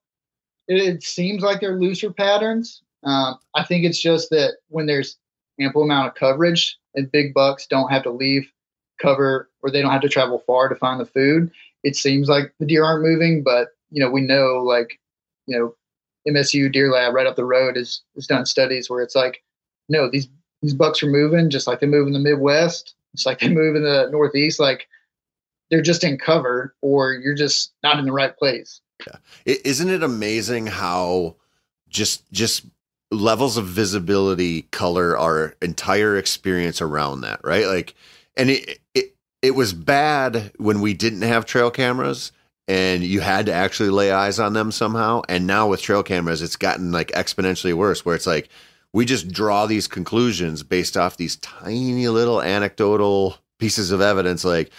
[0.67, 2.81] it, it seems like they're looser patterns.
[3.03, 5.17] Um, I think it's just that when there's
[5.59, 8.51] ample amount of coverage and big bucks don't have to leave
[9.01, 11.51] cover or they don't have to travel far to find the food,
[11.83, 13.43] it seems like the deer aren't moving.
[13.43, 14.99] But you know, we know like
[15.47, 15.75] you know
[16.27, 19.43] MSU Deer Lab right up the road has has done studies where it's like,
[19.89, 20.27] no, these
[20.61, 23.75] these bucks are moving just like they move in the Midwest, it's like they move
[23.75, 24.59] in the Northeast.
[24.59, 24.87] Like
[25.69, 28.81] they're just in cover, or you're just not in the right place.
[29.07, 29.55] Yeah.
[29.63, 31.37] Isn't it amazing how
[31.89, 32.65] just just
[33.11, 37.65] levels of visibility color our entire experience around that, right?
[37.65, 37.95] Like,
[38.37, 42.31] and it it it was bad when we didn't have trail cameras
[42.67, 45.21] and you had to actually lay eyes on them somehow.
[45.27, 48.49] And now with trail cameras, it's gotten like exponentially worse, where it's like
[48.93, 54.71] we just draw these conclusions based off these tiny little anecdotal pieces of evidence, like,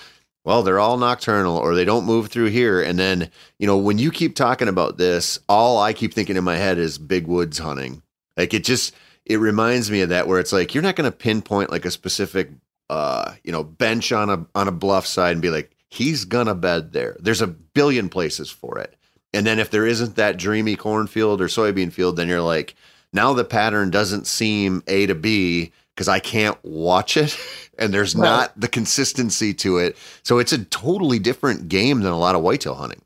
[0.45, 2.83] well, they're all nocturnal or they don't move through here.
[2.83, 6.45] And then, you know, when you keep talking about this, all I keep thinking in
[6.45, 8.03] my head is big woods hunting.
[8.37, 11.16] Like it just, it reminds me of that where it's like you're not going to
[11.16, 12.51] pinpoint like a specific
[12.90, 16.55] uh you know bench on a on a bluff side and be like he's gonna
[16.55, 17.18] bed there.
[17.20, 18.96] There's a billion places for it.
[19.35, 22.74] And then if there isn't that dreamy cornfield or soybean field, then you're like,
[23.12, 27.38] now the pattern doesn't seem A to B because I can't watch it
[27.78, 28.24] and there's right.
[28.24, 29.99] not the consistency to it.
[30.22, 33.03] So it's a totally different game than a lot of whitetail hunting.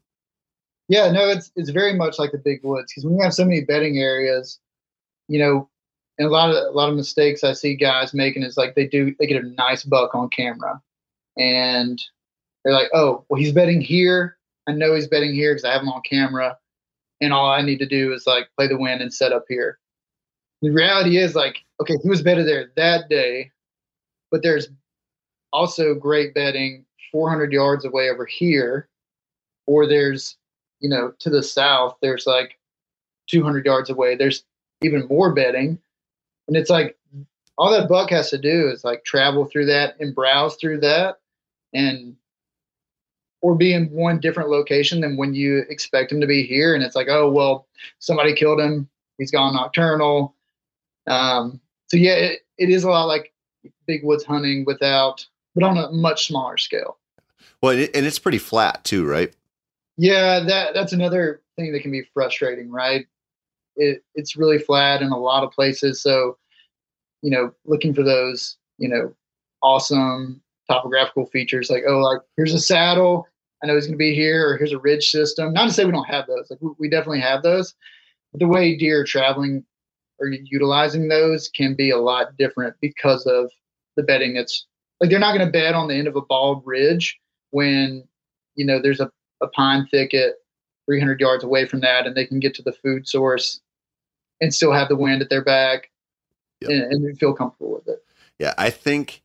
[0.89, 3.45] Yeah, no, it's it's very much like the big woods because when you have so
[3.45, 4.61] many bedding areas,
[5.27, 5.69] you know,
[6.19, 8.87] and a lot of a lot of mistakes I see guys making is like they
[8.87, 10.81] do they get a nice buck on camera,
[11.37, 12.01] and
[12.67, 14.37] they're like, oh, well, he's bedding here.
[14.69, 16.59] I know he's bedding here because I have him on camera,
[17.21, 19.79] and all I need to do is like play the wind and set up here.
[20.63, 23.53] The reality is like okay, he was bedded there that day,
[24.33, 24.67] but there's
[25.53, 28.89] also great bedding 400 yards away over here,
[29.69, 30.37] or there's,
[30.81, 32.59] you know, to the south, there's like
[33.29, 34.43] 200 yards away, there's
[34.83, 35.79] even more bedding.
[36.49, 36.97] And it's like
[37.57, 41.19] all that buck has to do is like travel through that and browse through that
[41.73, 42.17] and
[43.47, 46.75] or be in one different location than when you expect him to be here.
[46.75, 47.69] And it's like, oh, well,
[48.01, 48.89] somebody killed him.
[49.19, 50.35] He's gone nocturnal.
[51.07, 53.33] Um, so, yeah, it, it is a lot like
[53.87, 55.25] big woods hunting without,
[55.55, 56.99] but on a much smaller scale.
[57.63, 59.33] Well, and it's pretty flat too, right?
[59.97, 63.07] Yeah, that that's another thing that can be frustrating, right?
[63.77, 66.03] It, it's really flat in a lot of places.
[66.03, 66.37] So,
[67.23, 69.15] you know, looking for those, you know,
[69.63, 73.29] awesome topographical features like, oh, like here's a saddle.
[73.63, 75.53] I know he's going to be here, or here's a ridge system.
[75.53, 76.51] Not to say we don't have those.
[76.51, 77.75] Like we, definitely have those.
[78.33, 79.65] But the way deer are traveling
[80.19, 83.51] or utilizing those can be a lot different because of
[83.97, 84.67] the bedding that's
[85.01, 87.19] like they're not going to bed on the end of a bald ridge
[87.51, 88.07] when
[88.55, 89.11] you know there's a,
[89.43, 90.37] a pine thicket
[90.87, 93.61] 300 yards away from that and they can get to the food source
[94.41, 95.91] and still have the wind at their back
[96.61, 96.71] yep.
[96.71, 98.05] and, and feel comfortable with it
[98.39, 99.23] yeah i think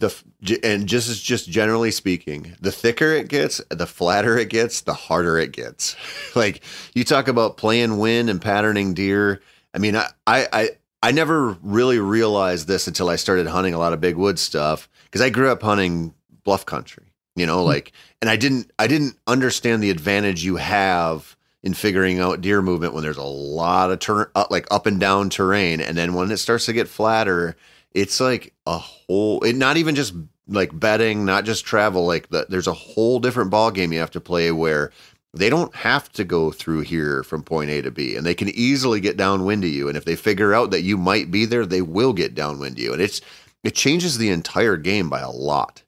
[0.00, 4.80] the and just as just generally speaking, the thicker it gets, the flatter it gets,
[4.80, 5.94] the harder it gets.
[6.34, 6.62] like
[6.94, 9.40] you talk about playing wind and patterning deer.
[9.72, 10.70] I mean, I I
[11.02, 14.88] I never really realized this until I started hunting a lot of big wood stuff
[15.04, 17.04] because I grew up hunting bluff country.
[17.36, 17.68] You know, mm-hmm.
[17.68, 22.62] like, and I didn't I didn't understand the advantage you have in figuring out deer
[22.62, 26.14] movement when there's a lot of turn uh, like up and down terrain, and then
[26.14, 27.54] when it starts to get flatter
[27.92, 30.14] it's like a whole it not even just
[30.48, 34.10] like bedding not just travel like the, there's a whole different ball game you have
[34.10, 34.90] to play where
[35.32, 38.48] they don't have to go through here from point A to B and they can
[38.50, 41.66] easily get downwind to you and if they figure out that you might be there
[41.66, 43.20] they will get downwind to you and it's
[43.62, 45.82] it changes the entire game by a lot.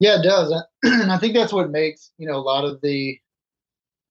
[0.00, 3.18] Yeah it does and i think that's what makes you know a lot of the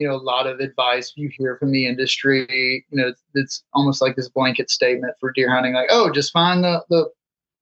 [0.02, 4.02] you know a lot of advice you hear from the industry you know it's, almost
[4.02, 7.08] like this blanket statement for deer hunting like oh just find the the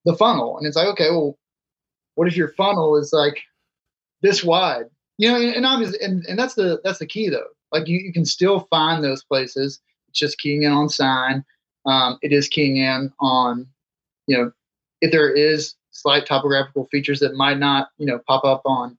[0.05, 0.57] the funnel.
[0.57, 1.37] And it's like okay well
[2.15, 3.41] what if your funnel is like
[4.21, 4.85] this wide?
[5.17, 7.47] You know and, and obviously and, and that's the that's the key though.
[7.71, 9.79] Like you, you can still find those places.
[10.07, 11.45] It's just keying in on sign.
[11.85, 13.67] Um, it is keying in on
[14.27, 14.51] you know
[15.01, 18.97] if there is slight topographical features that might not you know pop up on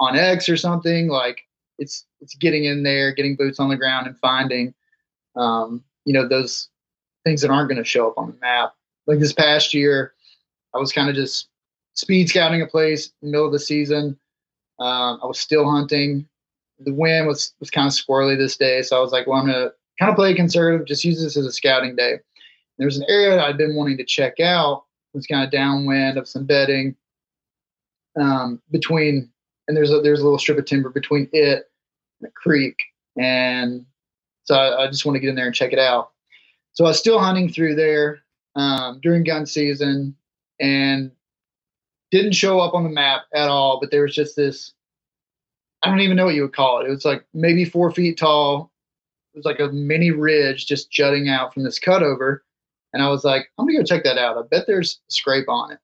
[0.00, 1.42] onX or something like
[1.78, 4.74] it's it's getting in there, getting boots on the ground, and finding,
[5.36, 6.68] um, you know, those
[7.24, 8.74] things that aren't going to show up on the map.
[9.06, 10.14] Like this past year,
[10.74, 11.48] I was kind of just
[11.94, 14.18] speed scouting a place in the middle of the season.
[14.78, 16.26] Um, I was still hunting.
[16.78, 19.46] The wind was was kind of squirrely this day, so I was like, well, I'm
[19.46, 22.18] gonna kind of play conservative, just use this as a scouting day.
[22.78, 24.84] There was an area I'd been wanting to check out.
[25.12, 26.96] It was kind of downwind of some bedding
[28.18, 29.30] um, between,
[29.68, 31.69] and there's a there's a little strip of timber between it
[32.20, 32.76] the creek.
[33.18, 33.84] And
[34.44, 36.10] so I, I, just want to get in there and check it out.
[36.72, 38.20] So I was still hunting through there
[38.56, 40.14] um, during gun season
[40.60, 41.10] and
[42.10, 43.78] didn't show up on the map at all.
[43.80, 44.74] But there was just this
[45.82, 46.86] I don't even know what you would call it.
[46.86, 48.70] It was like maybe four feet tall.
[49.32, 52.40] It was like a mini ridge just jutting out from this cutover.
[52.92, 54.36] And I was like, I'm gonna go check that out.
[54.36, 55.78] I bet there's a scrape on it.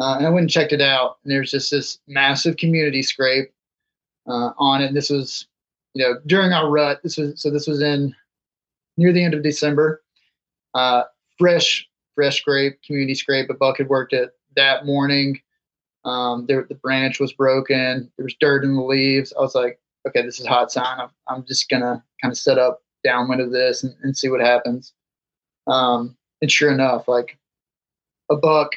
[0.00, 1.18] Uh, and I went and checked it out.
[1.22, 3.52] And there's just this massive community scrape
[4.26, 4.86] uh, on it.
[4.86, 5.46] And this was
[5.94, 8.14] you know, during our rut, this was so this was in
[8.96, 10.02] near the end of December.
[10.74, 11.02] Uh,
[11.38, 13.50] fresh, fresh scrape, community scrape.
[13.50, 15.40] A buck had worked it that morning.
[16.04, 18.10] Um, there, the branch was broken.
[18.16, 19.32] There was dirt in the leaves.
[19.36, 19.78] I was like,
[20.08, 20.98] okay, this is hot sign.
[21.00, 24.40] I'm, I'm just gonna kind of set up downwind of this and, and see what
[24.40, 24.92] happens.
[25.66, 27.38] Um, and sure enough, like
[28.30, 28.72] a buck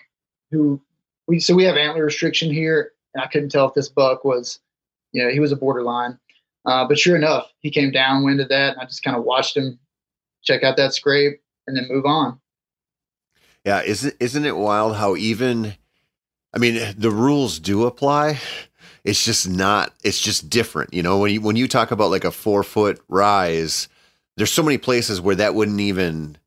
[0.51, 0.81] who
[1.27, 4.59] we so we have antler restriction here, and I couldn't tell if this buck was,
[5.11, 6.19] you know, he was a borderline.
[6.65, 9.55] Uh, but sure enough, he came downwind of that, and I just kind of watched
[9.55, 9.79] him
[10.43, 12.39] check out that scrape and then move on.
[13.65, 15.75] Yeah, isn't isn't it wild how even
[16.53, 18.39] I mean the rules do apply.
[19.03, 19.93] It's just not.
[20.03, 20.93] It's just different.
[20.93, 23.87] You know when you when you talk about like a four foot rise,
[24.37, 26.37] there's so many places where that wouldn't even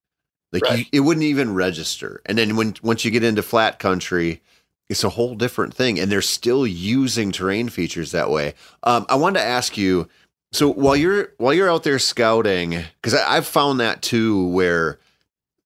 [0.52, 0.78] like right.
[0.78, 2.20] you, it wouldn't even register.
[2.24, 4.40] And then when once you get into flat country,
[4.88, 9.14] it's a whole different thing and they're still using terrain features that way um, i
[9.14, 10.08] wanted to ask you
[10.52, 14.98] so while you're while you're out there scouting because i've found that too where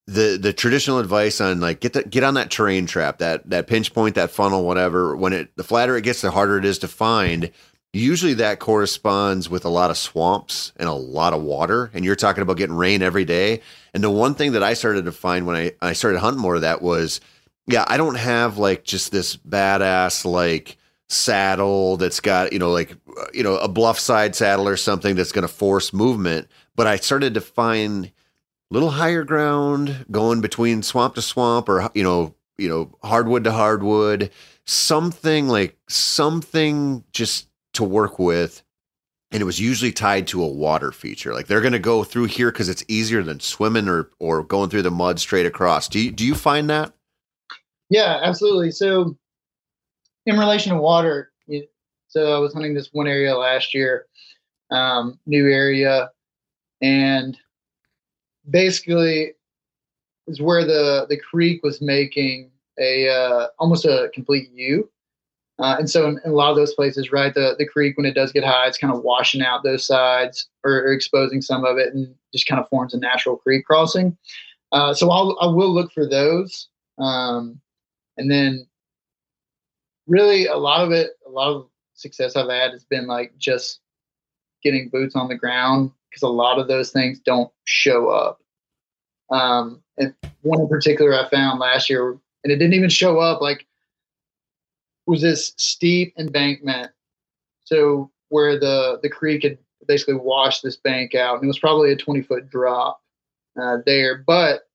[0.06, 3.66] the the traditional advice on like get the, get on that terrain trap that that
[3.66, 6.78] pinch point that funnel whatever when it the flatter it gets the harder it is
[6.78, 7.50] to find
[7.92, 11.90] usually that corresponds with a lot of swamps and a lot of water.
[11.92, 13.60] And you're talking about getting rain every day.
[13.92, 16.54] And the one thing that I started to find when I, I started hunting more
[16.54, 17.20] of that was,
[17.66, 22.92] yeah, I don't have like just this badass like saddle that's got, you know, like,
[22.92, 26.48] uh, you know, a bluff side saddle or something that's going to force movement.
[26.74, 28.10] But I started to find
[28.70, 33.52] little higher ground going between swamp to swamp or, you know, you know, hardwood to
[33.52, 34.30] hardwood,
[34.64, 38.62] something like something just to work with.
[39.30, 41.32] And it was usually tied to a water feature.
[41.32, 44.68] Like they're going to go through here because it's easier than swimming or, or going
[44.68, 45.88] through the mud straight across.
[45.88, 46.92] Do you, do you find that?
[47.92, 48.70] Yeah, absolutely.
[48.70, 49.18] So,
[50.24, 51.30] in relation to water,
[52.08, 54.06] so I was hunting this one area last year,
[54.70, 56.10] um, new area,
[56.80, 57.36] and
[58.48, 59.34] basically
[60.26, 64.88] is where the the creek was making a uh, almost a complete U.
[65.58, 68.06] Uh, and so in, in, a lot of those places, right, the, the creek, when
[68.06, 71.66] it does get high, it's kind of washing out those sides or, or exposing some
[71.66, 74.16] of it and just kind of forms a natural creek crossing.
[74.72, 76.68] Uh, so I'll, I will look for those.
[76.98, 77.60] Um,
[78.16, 78.66] and then
[80.06, 83.80] really a lot of it, a lot of success I've had has been like just
[84.62, 88.40] getting boots on the ground because a lot of those things don't show up.
[89.30, 93.40] Um, and one in particular I found last year, and it didn't even show up,
[93.40, 93.66] like
[95.06, 96.90] was this steep embankment.
[97.64, 101.92] So where the the creek had basically washed this bank out, and it was probably
[101.92, 103.00] a 20 foot drop
[103.60, 104.68] uh, there, but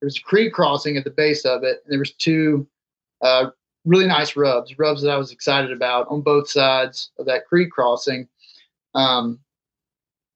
[0.00, 2.66] there was a creek crossing at the base of it, and there was two
[3.22, 3.50] uh,
[3.84, 7.70] really nice rubs, rubs that I was excited about on both sides of that creek
[7.70, 8.28] crossing.
[8.94, 9.38] Um,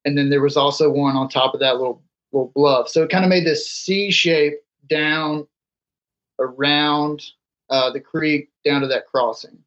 [0.05, 2.89] and then there was also one on top of that little little bluff.
[2.89, 4.55] So it kind of made this C shape
[4.89, 5.47] down
[6.41, 7.25] around
[7.71, 9.59] uh, the creek down to that crossing.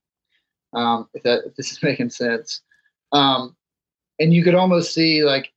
[0.73, 2.61] Um, if that if this is making sense,
[3.11, 3.55] um,
[4.19, 5.51] and you could almost see like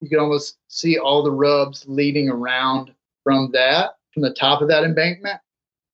[0.00, 2.92] you could almost see all the rubs leading around
[3.22, 5.38] from that from the top of that embankment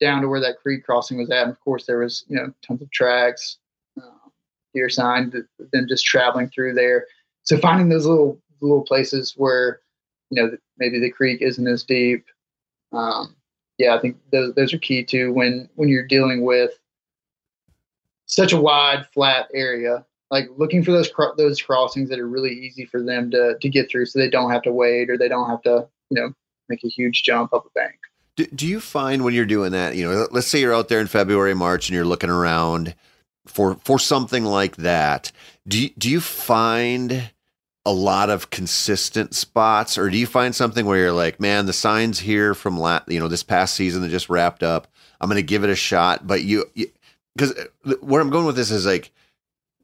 [0.02, 1.44] down to where that creek crossing was at.
[1.44, 3.58] And of course, there was you know tons of tracks,
[3.96, 4.28] uh,
[4.74, 5.32] deer sign,
[5.72, 7.06] them just traveling through there.
[7.44, 9.80] So finding those little little places where
[10.30, 12.26] you know maybe the creek isn't as deep.
[12.92, 13.36] Um,
[13.78, 16.72] yeah, I think those those are key too when when you're dealing with
[18.26, 20.04] such a wide flat area.
[20.30, 23.68] Like looking for those cro- those crossings that are really easy for them to to
[23.68, 26.32] get through, so they don't have to wait or they don't have to you know
[26.68, 27.96] make a huge jump up a bank.
[28.36, 31.00] Do, do you find when you're doing that, you know, let's say you're out there
[31.00, 32.94] in February, March, and you're looking around
[33.46, 35.32] for for something like that,
[35.66, 37.30] do you, do you find
[37.84, 41.72] a lot of consistent spots, or do you find something where you're like, man, the
[41.72, 44.86] signs here from la- you know this past season that just wrapped up,
[45.20, 46.64] I'm going to give it a shot, but you
[47.34, 49.10] because uh, where I'm going with this is like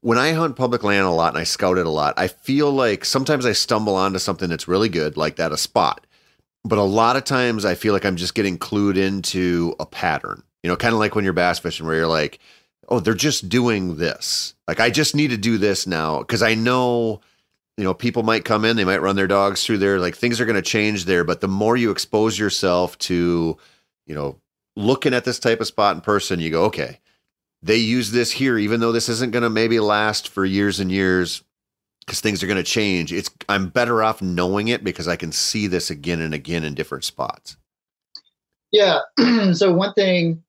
[0.01, 2.71] when I hunt public land a lot and I scout it a lot, I feel
[2.71, 6.07] like sometimes I stumble onto something that's really good, like that a spot
[6.65, 10.43] but a lot of times I feel like I'm just getting clued into a pattern.
[10.63, 12.41] You know, kind of like when you're bass fishing, where you're like,
[12.89, 14.55] oh, they're just doing this.
[14.67, 17.21] Like, I just need to do this now because I know,
[17.77, 20.01] you know, people might come in, they might run their dogs through there.
[20.01, 21.25] Like, things are going to change there.
[21.25, 23.57] But the more you expose yourself to,
[24.07, 24.37] you know,
[24.77, 26.99] looking at this type of spot in person, you go, okay,
[27.63, 30.91] they use this here, even though this isn't going to maybe last for years and
[30.91, 31.43] years
[32.09, 33.13] because things are going to change.
[33.13, 36.73] It's I'm better off knowing it because I can see this again and again in
[36.73, 37.59] different spots.
[38.73, 39.01] Yeah.
[39.53, 40.43] so one thing,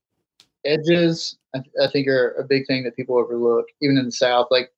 [0.64, 4.48] edges, I, I, think are a big thing that people overlook, even in the South.
[4.50, 4.72] Like,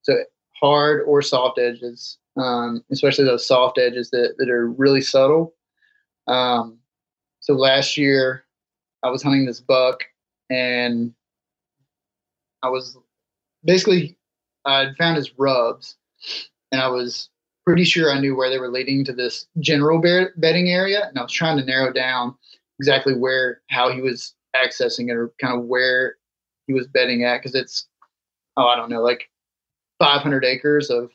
[0.00, 0.14] so
[0.58, 5.52] hard or soft edges, um, especially those soft edges that that are really subtle.
[6.28, 6.78] Um,
[7.40, 8.46] so last year,
[9.02, 10.00] I was hunting this buck,
[10.48, 11.12] and
[12.62, 12.96] I was
[13.66, 14.16] basically
[14.64, 15.96] I found his rubs,
[16.72, 17.28] and I was
[17.66, 20.00] pretty sure I knew where they were leading to this general
[20.36, 22.34] bedding area, and I was trying to narrow down
[22.78, 26.16] exactly where, how he was accessing it, or kind of where
[26.66, 27.86] he was bedding at, because it's,
[28.56, 29.28] oh, I don't know, like
[29.98, 31.10] 500 acres of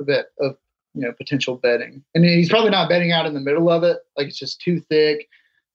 [0.00, 0.56] a bit of
[0.94, 3.98] you know potential bedding, and he's probably not bedding out in the middle of it,
[4.16, 5.28] like it's just too thick.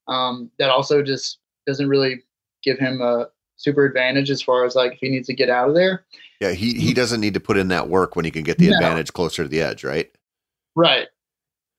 [0.08, 2.24] Um, that also just doesn't really
[2.64, 5.70] give him a super advantage as far as like if he needs to get out
[5.70, 6.06] of there.
[6.39, 8.70] Yeah, he he doesn't need to put in that work when he can get the
[8.70, 8.76] no.
[8.76, 10.12] advantage closer to the edge, right?
[10.76, 11.08] Right.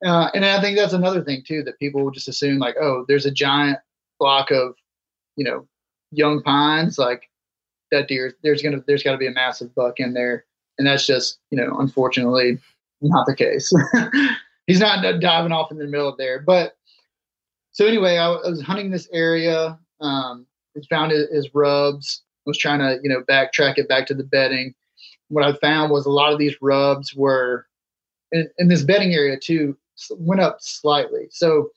[0.04, 3.04] Uh, and I think that's another thing too that people will just assume like, oh,
[3.08, 3.78] there's a giant
[4.18, 4.74] block of,
[5.36, 5.66] you know,
[6.10, 6.98] young pines.
[6.98, 7.30] Like
[7.90, 10.44] that deer, there's gonna there's got to be a massive buck in there,
[10.78, 12.58] and that's just you know unfortunately
[13.00, 13.72] not the case.
[14.66, 16.40] He's not diving off in the middle of there.
[16.40, 16.76] But
[17.70, 19.78] so anyway, I, I was hunting this area.
[20.00, 20.46] Um,
[20.84, 24.74] found his rubs was trying to you know backtrack it back to the bedding
[25.28, 27.66] what I found was a lot of these rubs were
[28.32, 29.76] in, in this bedding area too
[30.10, 31.28] went up slightly.
[31.30, 31.70] So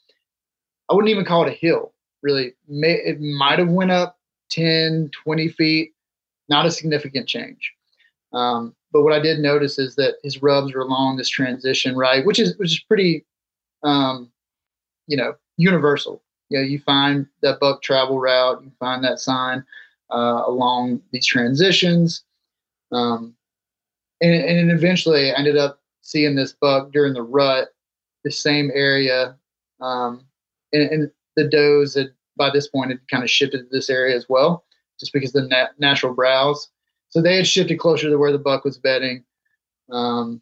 [0.89, 2.54] I wouldn't even call it a hill really.
[2.68, 4.18] May, it might have went up
[4.52, 5.93] 10, 20 feet,
[6.50, 7.74] not a significant change.
[8.34, 12.26] Um, but what I did notice is that his rubs were along this transition, right,
[12.26, 13.26] which is which is pretty,
[13.84, 14.32] um,
[15.08, 16.22] you know, universal.
[16.50, 19.64] You know, you find that buck travel route, you find that sign
[20.12, 22.24] uh, along these transitions,
[22.91, 23.36] um,
[24.22, 27.70] and, and eventually I ended up seeing this buck during the rut,
[28.24, 29.38] the same area,
[29.80, 30.26] um,
[30.74, 34.14] and, and, the does had by this point had kind of shifted to this area
[34.14, 34.66] as well,
[35.00, 36.70] just because the nat- natural browse.
[37.10, 39.24] So they had shifted closer to where the buck was bedding.
[39.89, 40.41] Um,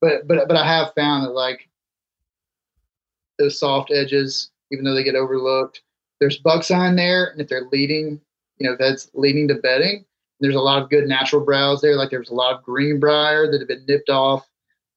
[0.00, 1.68] but but but I have found that like
[3.38, 5.82] those soft edges, even though they get overlooked,
[6.20, 8.20] there's bucks on there, and if they're leading,
[8.58, 10.04] you know, that's leading to bedding.
[10.40, 11.96] There's a lot of good natural browse there.
[11.96, 14.46] Like there's a lot of greenbrier that have been nipped off.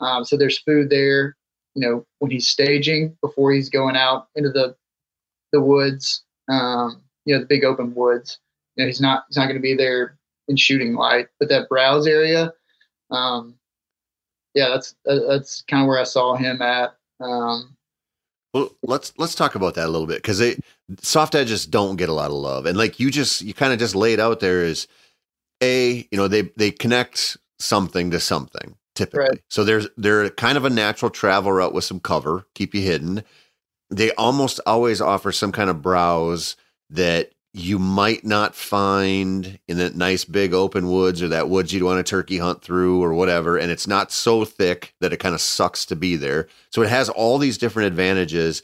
[0.02, 1.36] Um, so there's food there.
[1.76, 4.76] You know, when he's staging before he's going out into the
[5.52, 8.40] the woods, um, you know, the big open woods.
[8.76, 10.18] You know, he's not he's not going to be there
[10.48, 12.54] in shooting light, but that browse area,
[13.12, 13.56] um,
[14.54, 16.96] yeah, that's that's kind of where I saw him at.
[17.22, 17.76] Um,
[18.54, 20.42] well, let's let's talk about that a little bit because
[21.02, 23.80] soft edges don't get a lot of love, and like you just you kind of
[23.80, 24.88] just laid out there is
[25.62, 29.30] a you know they they connect something to something typically.
[29.30, 29.42] Right.
[29.50, 33.24] So there's they're kind of a natural travel route with some cover, keep you hidden
[33.90, 36.56] they almost always offer some kind of browse
[36.90, 41.84] that you might not find in that nice big open woods or that woods you'd
[41.84, 43.58] want a turkey hunt through or whatever.
[43.58, 46.48] And it's not so thick that it kind of sucks to be there.
[46.70, 48.62] So it has all these different advantages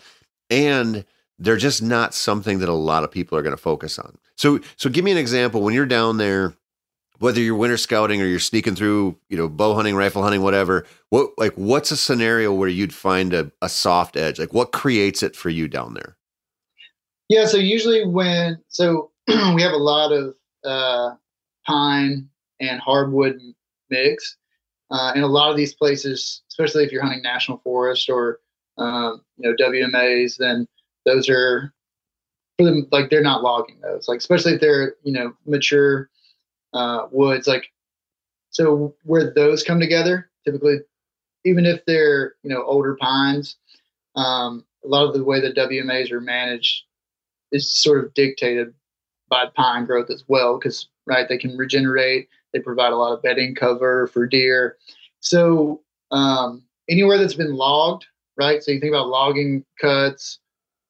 [0.49, 1.03] and
[1.39, 4.17] they're just not something that a lot of people are going to focus on.
[4.38, 6.53] So, so give me an example when you're down there
[7.19, 10.86] whether you're winter scouting or you're sneaking through, you know, bow hunting, rifle hunting, whatever,
[11.09, 14.39] what like what's a scenario where you'd find a, a soft edge?
[14.39, 16.17] Like what creates it for you down there?
[17.30, 21.15] Yeah, so usually when so we have a lot of uh,
[21.65, 23.39] pine and hardwood
[23.89, 24.38] mix,
[24.91, 28.39] uh, and a lot of these places, especially if you're hunting national forest or
[28.78, 30.67] um, you know WMAs, then
[31.05, 31.73] those are
[32.57, 34.07] for them like they're not logging those.
[34.07, 36.09] Like especially if they're you know mature
[36.73, 37.47] uh, woods.
[37.47, 37.65] Like,
[38.51, 40.78] so where those come together, typically,
[41.43, 43.57] even if they're you know older pines,
[44.15, 46.84] um, a lot of the way the WMAs are managed
[47.55, 48.73] is sort of dictated
[49.29, 52.27] by pine growth as well, because right they can regenerate.
[52.53, 54.77] They provide a lot of bedding cover for deer.
[55.19, 55.81] So
[56.11, 58.05] um, anywhere that's been logged,
[58.37, 58.61] right?
[58.61, 60.39] So you think about logging cuts,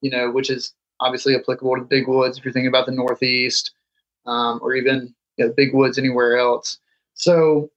[0.01, 3.72] you know, which is obviously applicable to big woods if you're thinking about the Northeast,
[4.26, 6.78] um, or even you know, big woods anywhere else.
[7.13, 7.70] So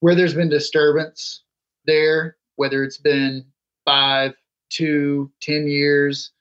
[0.00, 1.42] where there's been disturbance
[1.86, 3.44] there, whether it's been
[3.84, 4.34] five,
[4.70, 6.32] two, ten years,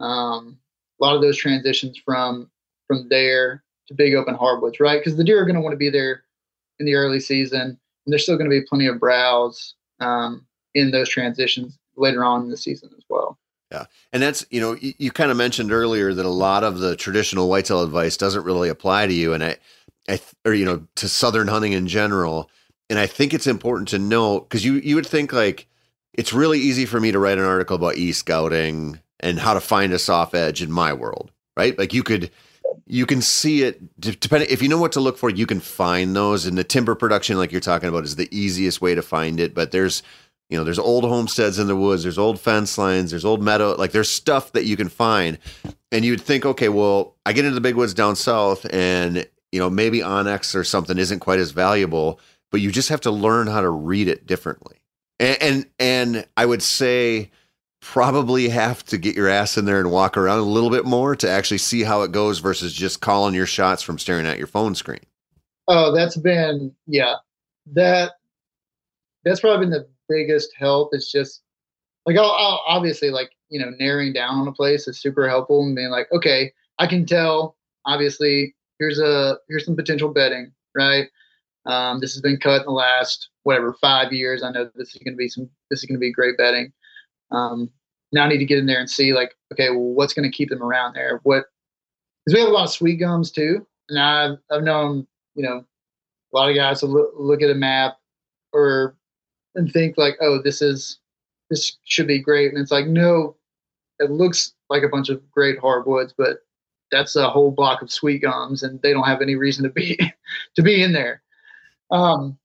[0.00, 0.58] um,
[1.00, 2.50] a lot of those transitions from
[2.86, 5.00] from there to big open hardwoods, right?
[5.00, 6.22] Because the deer are going to want to be there
[6.78, 10.90] in the early season, and there's still going to be plenty of browse um, in
[10.90, 13.38] those transitions later on in the season as well.
[13.70, 13.84] Yeah.
[14.12, 16.96] And that's, you know, you, you kind of mentioned earlier that a lot of the
[16.96, 19.34] traditional whitetail advice doesn't really apply to you.
[19.34, 19.56] And I,
[20.08, 22.50] I or you know to southern hunting in general.
[22.90, 25.66] And I think it's important to know because you you would think like
[26.14, 29.60] it's really easy for me to write an article about e scouting and how to
[29.60, 31.78] find a soft edge in my world, right?
[31.78, 32.30] Like you could
[32.86, 36.14] you can see it depending if you know what to look for you can find
[36.14, 39.40] those and the timber production like you're talking about is the easiest way to find
[39.40, 40.02] it but there's
[40.48, 43.74] you know there's old homesteads in the woods there's old fence lines there's old meadow
[43.76, 45.38] like there's stuff that you can find
[45.90, 49.58] and you'd think okay well i get into the big woods down south and you
[49.58, 53.46] know, maybe onX or something isn't quite as valuable, but you just have to learn
[53.46, 54.76] how to read it differently.
[55.18, 57.30] And and, and I would say
[57.80, 61.14] probably have to get your ass in there and walk around a little bit more
[61.16, 64.46] to actually see how it goes versus just calling your shots from staring at your
[64.46, 65.00] phone screen.
[65.68, 67.14] Oh, that's been yeah.
[67.72, 68.12] That
[69.24, 70.90] that's probably been the biggest help.
[70.92, 71.42] It's just
[72.06, 75.62] like I'll, I'll obviously like you know narrowing down on a place is super helpful
[75.62, 81.08] and being like okay I can tell obviously here's a here's some potential bedding, right?
[81.66, 84.42] Um, this has been cut in the last whatever five years.
[84.42, 85.48] I know this is going to be some.
[85.70, 86.72] This is going to be great bedding.
[87.30, 87.70] Um,
[88.12, 90.36] now I need to get in there and see like, okay, well, what's going to
[90.36, 91.20] keep them around there?
[91.24, 91.44] What?
[92.24, 95.64] Because we have a lot of sweet gums too, and I've I've known you know
[96.32, 97.98] a lot of guys to look, look at a map
[98.52, 98.96] or
[99.54, 100.98] and think like, oh, this is
[101.50, 103.36] this should be great, and it's like, no,
[103.98, 106.38] it looks like a bunch of great hardwoods, but
[106.90, 109.98] that's a whole block of sweet gums, and they don't have any reason to be
[110.56, 111.22] to be in there.
[111.90, 112.38] Um,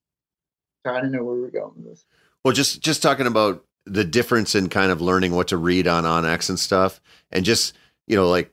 [0.85, 2.05] I didn't know where we were going with this.
[2.43, 6.03] Well, just just talking about the difference in kind of learning what to read on
[6.03, 7.75] onX and stuff, and just
[8.07, 8.51] you know like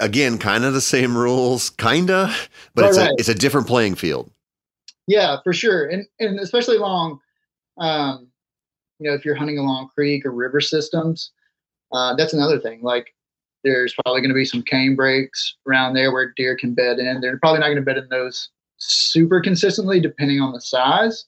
[0.00, 2.34] again, kind of the same rules, kinda,
[2.74, 3.10] but Right, it's right.
[3.10, 4.30] a it's a different playing field.
[5.06, 7.20] Yeah, for sure, and and especially along,
[7.78, 8.28] um,
[8.98, 11.30] you know, if you're hunting along creek or river systems,
[11.92, 12.82] uh, that's another thing.
[12.82, 13.14] Like,
[13.64, 17.20] there's probably going to be some cane brakes around there where deer can bed in.
[17.20, 21.26] They're probably not going to bed in those super consistently, depending on the size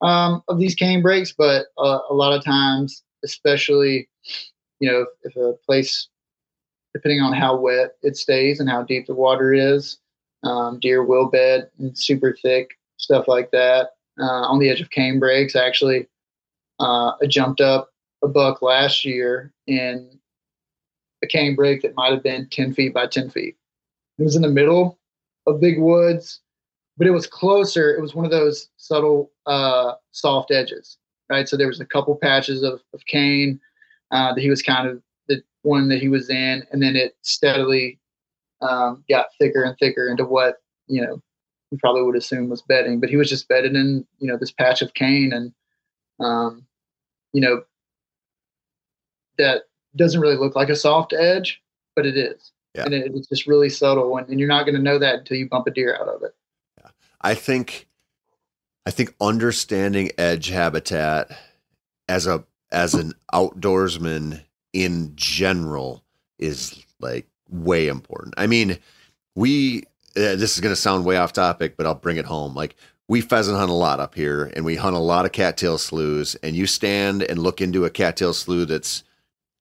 [0.00, 1.32] um, of these cane brakes.
[1.36, 4.08] But uh, a lot of times, especially,
[4.80, 6.08] you know, if, if a place,
[6.92, 9.98] depending on how wet it stays and how deep the water is,
[10.44, 13.90] um, deer will bed in super thick stuff like that
[14.20, 15.56] uh, on the edge of cane brakes.
[15.56, 16.06] Actually,
[16.80, 17.90] uh, I jumped up
[18.22, 20.18] a buck last year in
[21.22, 23.56] a cane brake that might have been 10 feet by 10 feet.
[24.18, 24.98] It was in the middle
[25.46, 26.40] of big woods,
[26.96, 27.94] but it was closer.
[27.94, 31.48] It was one of those subtle, uh, soft edges, right?
[31.48, 33.60] So there was a couple patches of, of cane
[34.10, 37.16] uh, that he was kind of the one that he was in, and then it
[37.22, 37.98] steadily
[38.60, 41.20] um, got thicker and thicker into what you know
[41.70, 44.52] you probably would assume was bedding, but he was just bedded in you know this
[44.52, 45.52] patch of cane, and
[46.20, 46.64] um,
[47.32, 47.62] you know
[49.38, 49.62] that
[49.96, 51.60] doesn't really look like a soft edge,
[51.96, 52.84] but it is, Yeah.
[52.84, 55.36] and it, it's just really subtle, and, and you're not going to know that until
[55.36, 56.34] you bump a deer out of it.
[57.24, 57.88] I think
[58.86, 61.30] I think understanding edge habitat
[62.08, 66.04] as a as an outdoorsman in general
[66.38, 68.34] is like way important.
[68.36, 68.78] I mean,
[69.34, 69.84] we
[70.16, 72.54] uh, this is going to sound way off topic, but I'll bring it home.
[72.54, 72.76] Like
[73.08, 76.34] we pheasant hunt a lot up here and we hunt a lot of cattail sloughs
[76.36, 79.02] and you stand and look into a cattail slough that's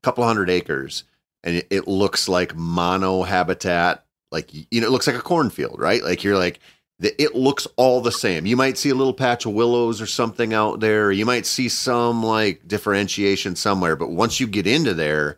[0.02, 1.06] a couple hundred acres
[1.44, 5.78] and it, it looks like mono habitat like you know it looks like a cornfield
[5.78, 6.60] right like you're like
[7.04, 8.46] it looks all the same.
[8.46, 11.12] You might see a little patch of willows or something out there.
[11.12, 15.38] You might see some like differentiation somewhere but once you get into there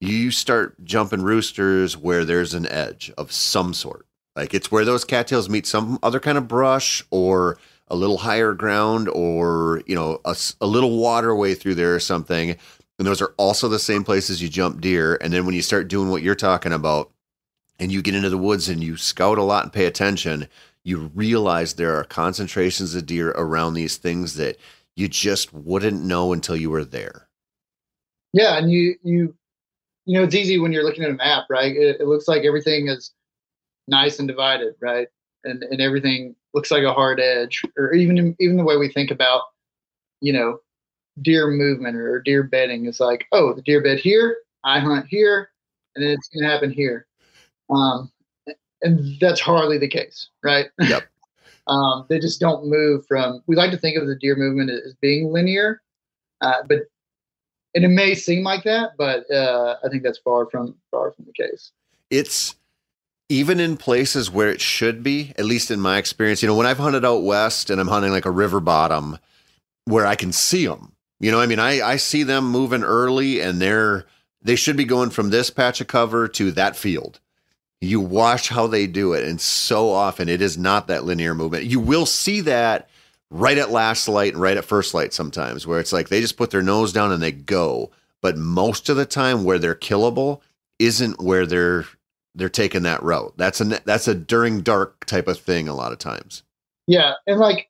[0.00, 4.06] you start jumping roosters where there's an edge of some sort.
[4.36, 8.52] Like it's where those cattails meet some other kind of brush or a little higher
[8.52, 12.56] ground or you know a little waterway through there or something.
[12.98, 15.18] And those are also the same places you jump deer.
[15.20, 17.10] And then when you start doing what you're talking about
[17.78, 20.48] and you get into the woods and you scout a lot and pay attention
[20.88, 24.56] you realize there are concentrations of deer around these things that
[24.96, 27.28] you just wouldn't know until you were there
[28.32, 29.34] Yeah, and you you
[30.06, 31.76] you know it's easy when you're looking at a map, right?
[31.76, 33.12] It, it looks like everything is
[33.88, 35.08] nice and divided, right?
[35.44, 39.10] And and everything looks like a hard edge, or even even the way we think
[39.10, 39.42] about,
[40.20, 40.60] you know,
[41.22, 45.50] deer movement or deer bedding is like, oh, the deer bed here, I hunt here,
[45.94, 47.06] and then it's gonna happen here.
[47.70, 48.10] Um,
[48.82, 50.66] and that's hardly the case, right?
[50.80, 51.04] Yep.
[51.66, 53.42] um, they just don't move from.
[53.46, 55.82] We like to think of the deer movement as being linear,
[56.40, 56.80] uh, but
[57.74, 61.26] and it may seem like that, but uh, I think that's far from far from
[61.26, 61.72] the case.
[62.10, 62.54] it's
[63.28, 66.66] even in places where it should be, at least in my experience, you know, when
[66.66, 69.18] I've hunted out west and I'm hunting like a river bottom
[69.84, 73.40] where I can see them, you know, I mean, I, I see them moving early
[73.40, 74.06] and they're,
[74.40, 77.20] they should be going from this patch of cover to that field.
[77.80, 79.24] You watch how they do it.
[79.24, 81.64] And so often it is not that linear movement.
[81.64, 82.88] You will see that
[83.30, 86.36] right at last light and right at first light sometimes where it's like they just
[86.36, 87.90] put their nose down and they go.
[88.20, 90.40] But most of the time where they're killable
[90.78, 91.86] isn't where they're
[92.34, 93.34] they're taking that route.
[93.36, 96.42] That's a that's a during dark type of thing a lot of times.
[96.86, 97.68] Yeah, and like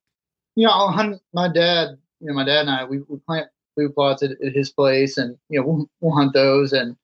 [0.57, 1.99] you know, I'll hunt my dad.
[2.21, 5.19] You know, my dad and I we, we plant food plots at, at his place,
[5.19, 6.73] and you know we'll, we'll hunt those.
[6.73, 6.97] And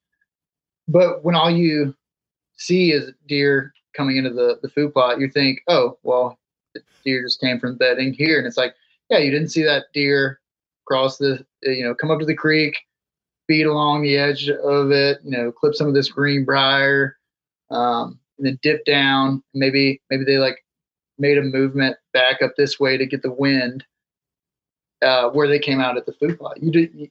[0.89, 1.95] but when all you
[2.57, 6.39] see is deer coming into the the food plot, you think, oh well,
[6.75, 8.75] the deer just came from bedding here, and it's like,
[9.11, 10.41] yeah, you didn't see that deer
[10.87, 12.77] cross the you know come up to the creek,
[13.47, 17.17] feed along the edge of it, you know, clip some of this greenbrier,
[17.71, 19.43] um, and then dip down.
[19.55, 20.65] Maybe maybe they like
[21.19, 23.85] made a movement back up this way to get the wind
[25.03, 26.61] uh, where they came out at the food plot.
[26.61, 27.09] You, you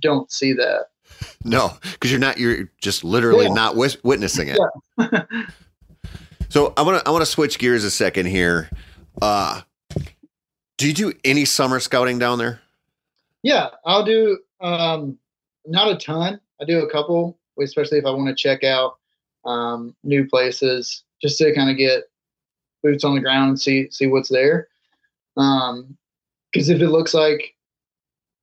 [0.00, 0.86] don't see that.
[1.44, 3.52] No, because you're not you're just literally Yeah.
[3.54, 4.58] not witnessing it.
[6.50, 8.70] So I want to I want to switch gears a second here.
[9.20, 9.60] Uh,
[10.78, 12.60] do you do any summer scouting down there?
[13.42, 15.18] Yeah, I'll do um,
[15.66, 16.40] not a ton.
[16.60, 18.96] I do a couple, especially if I want to check out
[19.44, 22.04] um, new places, just to kind of get
[22.82, 24.68] boots on the ground and see see what's there.
[25.34, 27.54] Because if it looks like,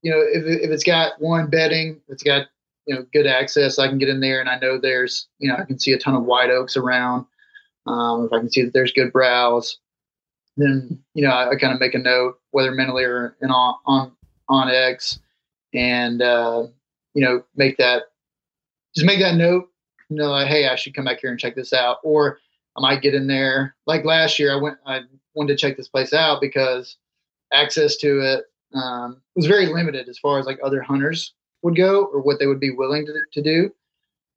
[0.03, 2.47] you know, if if it's got one bedding, it's got
[2.85, 5.55] you know good access, I can get in there and I know there's you know
[5.57, 7.25] I can see a ton of white oaks around.
[7.87, 9.77] Um, if I can see that there's good browse,
[10.57, 13.75] then you know I, I kind of make a note whether mentally or in on
[13.85, 14.11] on
[14.49, 15.19] onX,
[15.73, 16.67] and uh,
[17.13, 18.03] you know make that
[18.95, 19.69] just make that note.
[20.09, 22.39] You know, like hey, I should come back here and check this out, or
[22.77, 23.75] I might get in there.
[23.87, 25.01] Like last year, I went I
[25.33, 26.97] wanted to check this place out because
[27.51, 31.33] access to it um, was very limited as far as like other hunters
[31.65, 33.73] would go or what they would be willing to, to do.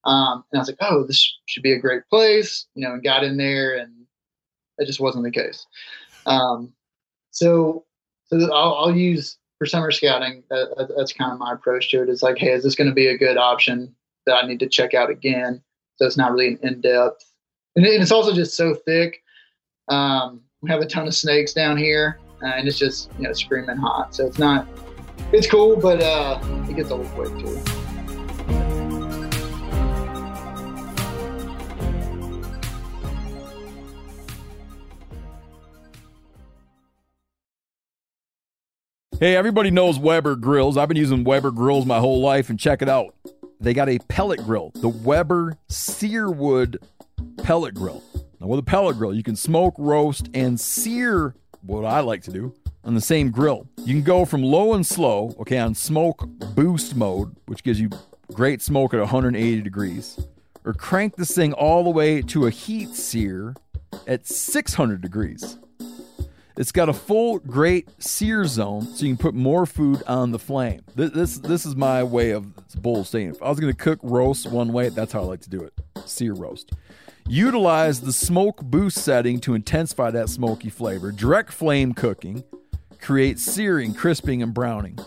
[0.04, 3.02] Um, and I was like, oh, this should be a great place, you know, and
[3.02, 3.92] got in there and
[4.78, 5.66] that just wasn't the case.
[6.26, 6.72] Um,
[7.30, 7.84] so,
[8.26, 10.42] so I'll, I'll, use for summer scouting.
[10.50, 12.08] That, that's kind of my approach to it.
[12.08, 13.94] It's like, hey, is this going to be a good option
[14.26, 15.62] that I need to check out again?
[15.96, 17.24] So it's not really an in depth,
[17.74, 19.22] and, it's also just so thick.
[19.88, 23.32] Um, we have a ton of snakes down here, uh, and it's just you know
[23.32, 24.14] screaming hot.
[24.14, 24.66] So it's not,
[25.32, 27.60] it's cool, but uh, it gets old quick too.
[39.20, 40.76] Hey, everybody knows Weber grills.
[40.76, 43.16] I've been using Weber grills my whole life, and check it out.
[43.60, 46.76] They got a pellet grill, the Weber Searwood
[47.42, 48.04] pellet grill.
[48.38, 52.30] Now, with a pellet grill, you can smoke, roast, and sear what I like to
[52.30, 52.54] do
[52.88, 53.68] on the same grill.
[53.76, 57.90] You can go from low and slow, okay, on smoke boost mode, which gives you
[58.32, 60.18] grate smoke at 180 degrees,
[60.64, 63.54] or crank this thing all the way to a heat sear
[64.06, 65.58] at 600 degrees.
[66.56, 70.38] It's got a full great sear zone, so you can put more food on the
[70.38, 70.80] flame.
[70.96, 72.46] This this, this is my way of
[72.80, 73.30] bull saying.
[73.30, 75.60] If I was going to cook roast one way, that's how I like to do
[75.60, 75.74] it:
[76.06, 76.72] sear roast.
[77.28, 81.12] Utilize the smoke boost setting to intensify that smoky flavor.
[81.12, 82.42] Direct flame cooking
[83.00, 84.98] creates searing, crisping, and browning.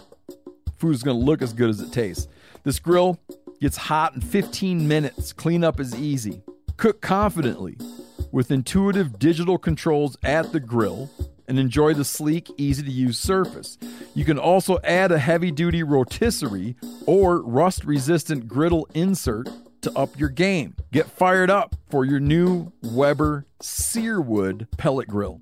[0.78, 2.28] Food is going to look as good as it tastes.
[2.64, 3.20] This grill
[3.60, 5.34] gets hot in 15 minutes.
[5.34, 6.42] Cleanup is easy.
[6.78, 7.78] Cook confidently
[8.32, 11.10] with intuitive digital controls at the grill
[11.48, 13.78] and enjoy the sleek, easy to use surface.
[14.14, 16.76] You can also add a heavy duty rotisserie
[17.06, 19.50] or rust resistant griddle insert
[19.82, 20.76] to up your game.
[20.92, 25.42] Get fired up for your new Weber Searwood pellet grill.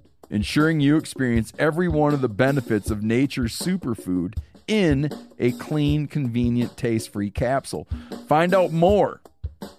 [0.31, 4.35] ensuring you experience every one of the benefits of nature's superfood
[4.67, 7.87] in a clean, convenient, taste free capsule.
[8.27, 9.21] Find out more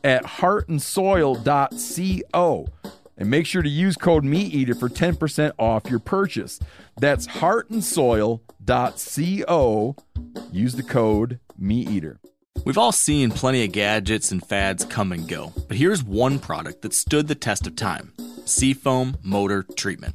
[0.04, 2.66] at heartandsoil.co
[3.16, 6.60] and make sure to use code MeatEater for 10% off your purchase.
[7.00, 9.96] That's heartandsoil.co.
[10.50, 12.16] Use the code MeatEater.
[12.64, 16.82] We've all seen plenty of gadgets and fads come and go, but here's one product
[16.82, 18.12] that stood the test of time
[18.44, 20.14] Seafoam Motor Treatment.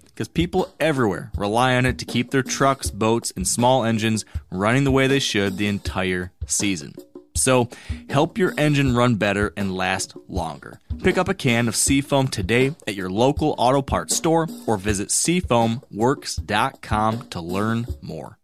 [0.13, 4.83] because people everywhere rely on it to keep their trucks, boats, and small engines running
[4.83, 6.93] the way they should the entire season.
[7.33, 7.69] So,
[8.09, 10.81] help your engine run better and last longer.
[11.01, 15.07] Pick up a can of Seafoam today at your local auto parts store or visit
[15.07, 18.37] seafoamworks.com to learn more.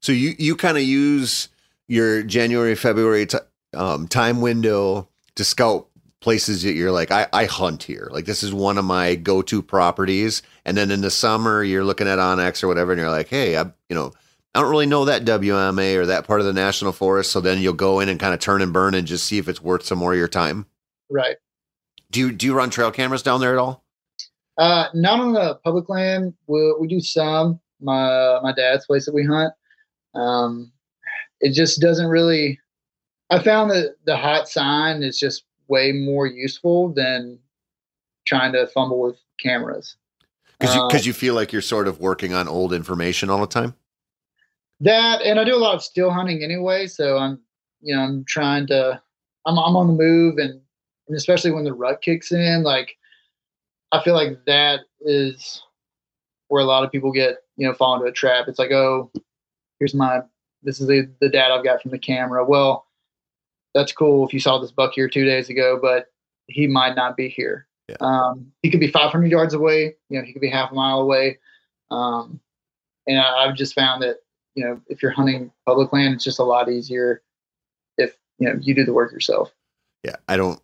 [0.00, 1.48] So you you kind of use
[1.88, 3.38] your January February t-
[3.74, 5.87] um, time window to scout
[6.20, 8.08] places that you're like, I, I hunt here.
[8.10, 10.42] Like this is one of my go-to properties.
[10.64, 13.56] And then in the summer, you're looking at onX or whatever, and you're like, hey,
[13.56, 14.12] I, you know,
[14.54, 17.30] I don't really know that WMA or that part of the national forest.
[17.30, 19.48] So then you'll go in and kind of turn and burn and just see if
[19.48, 20.66] it's worth some more of your time.
[21.10, 21.36] Right.
[22.10, 23.84] Do you do you run trail cameras down there at all?
[24.56, 26.34] Uh, not on the public land.
[26.46, 27.60] We we do some.
[27.80, 29.52] My my dad's place that we hunt.
[30.14, 30.72] Um,
[31.40, 32.58] it just doesn't really.
[33.30, 37.38] I found that the hot sign is just way more useful than
[38.26, 39.96] trying to fumble with cameras.
[40.58, 43.46] Because you, Uh, you feel like you're sort of working on old information all the
[43.46, 43.74] time?
[44.80, 47.40] that and I do a lot of still hunting anyway, so I'm
[47.80, 49.00] you know I'm trying to
[49.46, 50.60] I'm I'm on the move and
[51.08, 52.96] and especially when the rut kicks in, like
[53.92, 55.62] I feel like that is
[56.48, 58.46] where a lot of people get you know fall into a trap.
[58.48, 59.10] It's like oh
[59.78, 60.20] here's my
[60.62, 62.44] this is the the data I've got from the camera.
[62.44, 62.86] Well,
[63.74, 66.06] that's cool if you saw this buck here two days ago, but
[66.46, 67.66] he might not be here.
[67.88, 67.96] Yeah.
[68.00, 69.96] Um, he could be 500 yards away.
[70.08, 71.38] You know, he could be half a mile away.
[71.90, 72.40] Um,
[73.06, 74.18] and I, I've just found that
[74.54, 77.22] you know if you're hunting public land, it's just a lot easier
[77.96, 79.52] if you know you do the work yourself.
[80.04, 80.60] Yeah, I don't.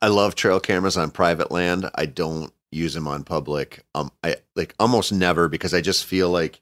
[0.00, 1.90] I love trail cameras on private land.
[1.96, 3.84] I don't use them on public.
[3.94, 6.60] Um, I like almost never because I just feel like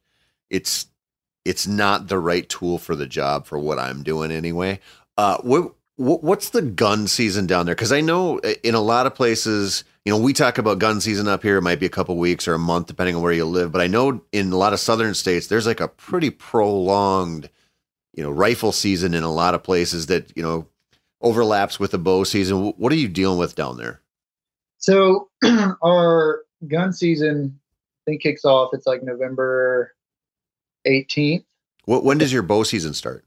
[0.49, 0.87] it's
[1.45, 4.81] it's not the right tool for the job for what I'm doing anyway.
[5.19, 7.75] Uh, what what's the gun season down there?
[7.75, 11.29] Because I know in a lot of places, you know, we talk about gun season
[11.29, 11.57] up here.
[11.57, 13.73] It might be a couple weeks or a month, depending on where you live.
[13.73, 17.49] But I know in a lot of southern states, there's like a pretty prolonged,
[18.15, 20.67] you know, rifle season in a lot of places that you know
[21.23, 22.73] overlaps with the bow season.
[22.77, 24.01] What are you dealing with down there?
[24.79, 25.29] So
[25.85, 27.59] our gun season
[28.07, 28.71] I think kicks off.
[28.75, 29.95] It's like November
[30.87, 31.45] 18th,
[31.87, 33.25] What when does your bow season start?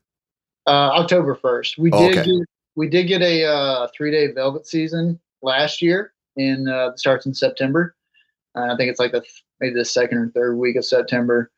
[0.68, 1.78] uh, October 1st.
[1.80, 2.30] We Oh, did okay.
[2.30, 6.14] get, we did get a uh, three day velvet season last year.
[6.36, 7.96] In uh, starts in September.
[8.56, 9.24] Uh, I think it's like the
[9.60, 11.52] maybe the second or third week of September.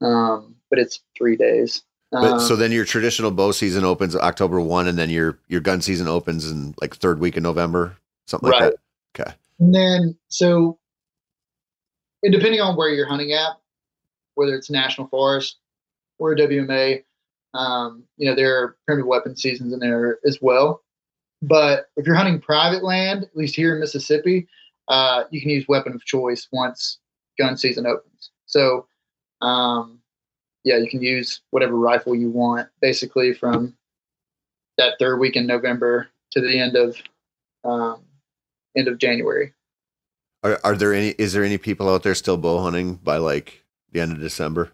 [0.00, 1.82] Um, but it's three days.
[2.10, 5.60] But, Um, so then your traditional bow season opens October one, and then your your
[5.60, 7.96] gun season opens in like third week of November,
[8.26, 8.74] something like that.
[9.18, 9.32] Okay.
[9.58, 10.78] And then, so,
[12.22, 13.58] and depending on where you're hunting at,
[14.34, 15.56] whether it's national forest
[16.18, 17.02] or a WMA,
[17.56, 20.82] um, you know, there are primitive weapon seasons in there as well.
[21.42, 24.48] But if you're hunting private land, at least here in Mississippi,
[24.88, 26.98] uh, you can use weapon of choice once
[27.38, 28.30] gun season opens.
[28.46, 28.86] So,
[29.42, 29.98] um,
[30.64, 33.74] yeah, you can use whatever rifle you want, basically from
[34.78, 36.96] that third week in November to the end of
[37.64, 38.02] um,
[38.76, 39.52] end of January.
[40.42, 41.10] Are are there any?
[41.10, 44.72] Is there any people out there still bow hunting by like the end of December?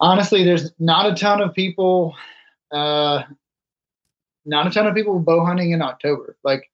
[0.00, 2.14] Honestly, there's not a ton of people,
[2.72, 3.22] uh,
[4.44, 6.36] not a ton of people bow hunting in October.
[6.42, 6.70] Like,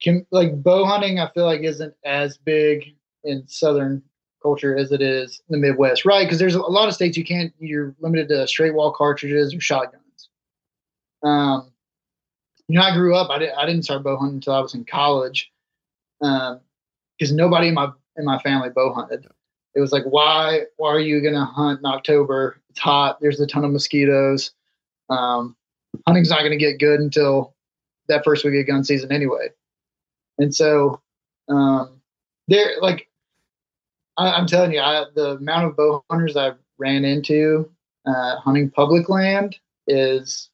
[0.00, 2.94] can, like bow hunting, I feel like isn't as big
[3.24, 4.02] in Southern
[4.42, 6.24] culture as it is in the Midwest, right?
[6.24, 9.60] Because there's a lot of states you can't, you're limited to straight wall cartridges or
[9.60, 10.28] shotguns.
[11.24, 11.72] Um,
[12.68, 13.30] you know, I grew up.
[13.30, 13.56] I didn't.
[13.56, 15.50] I didn't start bow hunting until I was in college,
[16.20, 19.26] because nobody in my in my family bow hunted
[19.78, 22.60] it was like why why are you gonna hunt in october?
[22.70, 23.20] It's hot.
[23.20, 24.50] There's a ton of mosquitoes.
[25.08, 25.54] Um,
[26.06, 27.54] hunting's not gonna get good until
[28.08, 29.48] that first week of gun season anyway.
[30.38, 31.00] And so
[31.48, 32.00] um,
[32.48, 33.08] there like
[34.16, 37.70] I, i'm telling you I, the amount of bow hunters i've ran into
[38.06, 39.56] uh, hunting public land
[39.86, 40.48] is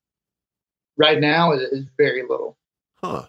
[0.96, 2.56] right now is, is very little.
[3.02, 3.26] Huh.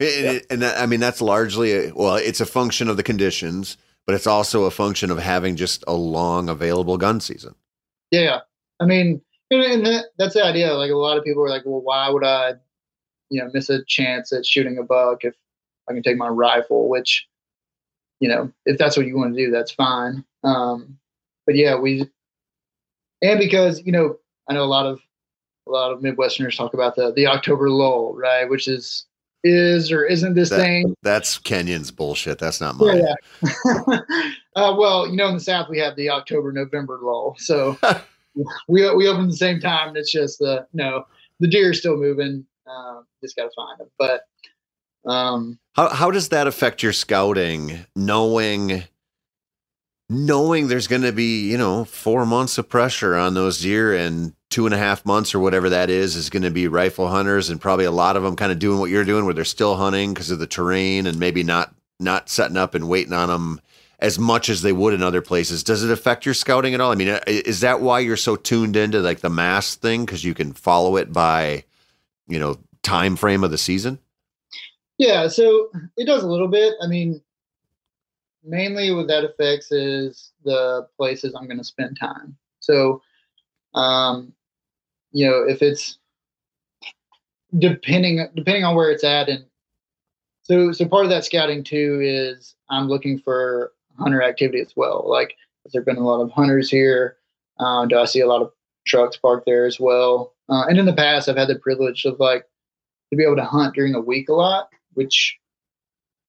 [0.00, 3.02] And, and- and that, I mean, that's largely a, well, it's a function of the
[3.02, 3.76] conditions,
[4.06, 7.54] but it's also a function of having just a long available gun season.
[8.10, 8.40] Yeah,
[8.80, 10.72] I mean, and, that, that's the idea.
[10.74, 12.54] Like a lot of people are like, "Well, why would I,
[13.30, 15.34] you know, miss a chance at shooting a buck if
[15.88, 17.26] I can take my rifle?" Which,
[18.20, 20.24] you know, if that's what you want to do, that's fine.
[20.44, 20.98] Um,
[21.46, 22.08] but yeah, we,
[23.22, 25.00] and because you know, I know a lot of
[25.66, 28.48] a lot of Midwesterners talk about the the October lull, right?
[28.48, 29.05] Which is
[29.46, 30.94] is or isn't this That- thing?
[31.02, 32.38] That's Kenyon's bullshit.
[32.38, 32.98] That's not mine.
[32.98, 33.54] Yeah.
[34.56, 37.78] uh, well, you know, in the South we have the October November lull, so
[38.68, 39.88] we we open the same time.
[39.88, 41.04] And it's just the no,
[41.40, 42.44] the deer are still moving.
[42.66, 43.88] Um, just got to find them.
[43.98, 44.22] But
[45.10, 48.84] um, How how does that affect your scouting, knowing
[50.08, 54.32] knowing there's going to be you know four months of pressure on those deer and
[54.50, 57.50] two and a half months or whatever that is is going to be rifle hunters
[57.50, 59.76] and probably a lot of them kind of doing what you're doing where they're still
[59.76, 63.60] hunting because of the terrain and maybe not not setting up and waiting on them
[63.98, 65.64] as much as they would in other places.
[65.64, 66.92] Does it affect your scouting at all?
[66.92, 70.04] I mean uh, is that why you're so tuned into like the mast thing?
[70.04, 71.64] Because you can follow it by
[72.28, 73.98] you know time frame of the season?
[74.98, 76.72] Yeah, so it does a little bit.
[76.82, 77.20] I mean,
[78.46, 82.36] mainly what that affects is the places I'm going to spend time.
[82.60, 83.02] So,
[83.74, 84.32] um,
[85.12, 85.98] you know, if it's
[87.58, 89.44] depending depending on where it's at, and
[90.42, 95.04] so so part of that scouting too is I'm looking for hunter activity as well.
[95.08, 95.34] Like,
[95.64, 97.16] has there been a lot of hunters here?
[97.58, 98.52] Uh, do I see a lot of
[98.86, 100.34] trucks parked there as well?
[100.48, 102.44] Uh, and in the past, I've had the privilege of like
[103.10, 105.38] to be able to hunt during the week a lot, which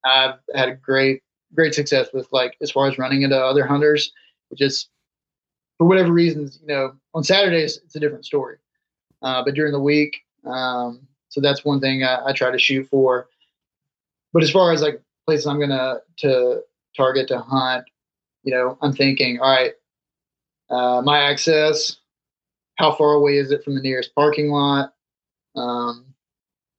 [0.05, 1.21] I've had a great
[1.55, 4.11] great success with like as far as running into other hunters.
[4.51, 4.89] It just
[5.77, 8.57] for whatever reasons, you know, on Saturdays it's a different story,
[9.21, 12.87] uh, but during the week, um, so that's one thing I, I try to shoot
[12.89, 13.27] for.
[14.33, 16.61] But as far as like places I'm gonna to
[16.95, 17.85] target to hunt,
[18.43, 19.73] you know, I'm thinking, all right,
[20.69, 21.97] uh, my access,
[22.77, 24.93] how far away is it from the nearest parking lot?
[25.55, 26.05] Um,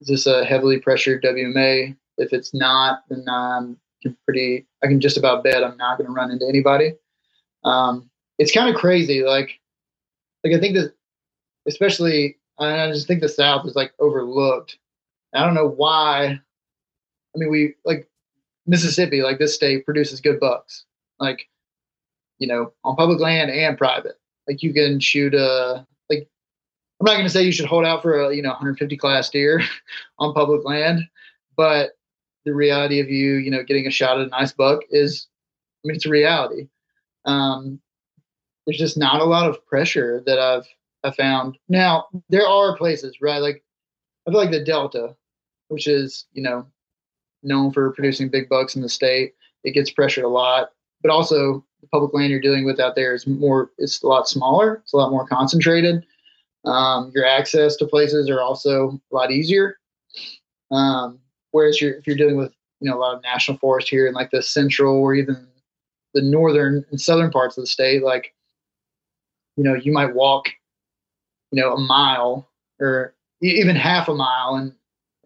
[0.01, 1.97] is this a heavily pressured WMA?
[2.19, 3.79] If it's not, then I'm
[4.25, 4.67] pretty.
[4.83, 6.95] I can just about bet I'm not going to run into anybody.
[7.65, 9.23] Um, it's kind of crazy.
[9.23, 9.61] Like,
[10.45, 10.93] like I think that,
[11.67, 14.79] especially, I just think the South is like overlooked.
[15.35, 16.27] I don't know why.
[16.27, 18.09] I mean, we like
[18.67, 20.85] Mississippi, like this state produces good bucks,
[21.19, 21.49] like
[22.39, 24.19] you know, on public land and private.
[24.47, 26.29] Like you can shoot a like.
[27.01, 29.29] I'm not going to say you should hold out for a you know 150 class
[29.29, 29.63] deer
[30.19, 31.03] on public land,
[31.57, 31.98] but
[32.49, 35.27] the reality of you you know getting a shot at a nice buck is,
[35.85, 36.69] I mean, it's a reality.
[37.25, 37.81] Um,
[38.67, 40.67] there's just not a lot of pressure that I've
[41.05, 41.59] I found.
[41.69, 43.39] Now there are places, right?
[43.39, 43.63] Like
[44.27, 45.15] I feel like the Delta,
[45.69, 46.67] which is you know
[47.43, 50.71] known for producing big bucks in the state, it gets pressured a lot.
[51.03, 54.27] But also the public land you're dealing with out there is more it's a lot
[54.27, 56.05] smaller, it's a lot more concentrated.
[56.65, 59.77] Um, your access to places are also a lot easier.
[60.71, 61.21] Um,
[61.59, 64.15] whereas you're, if you're dealing with you know a lot of national forest here in
[64.15, 65.49] like the central or even
[66.15, 68.33] the northern and southern parts of the state, like
[69.57, 70.47] you know you might walk
[71.51, 72.49] you know a mile
[72.81, 74.73] or even half a mile and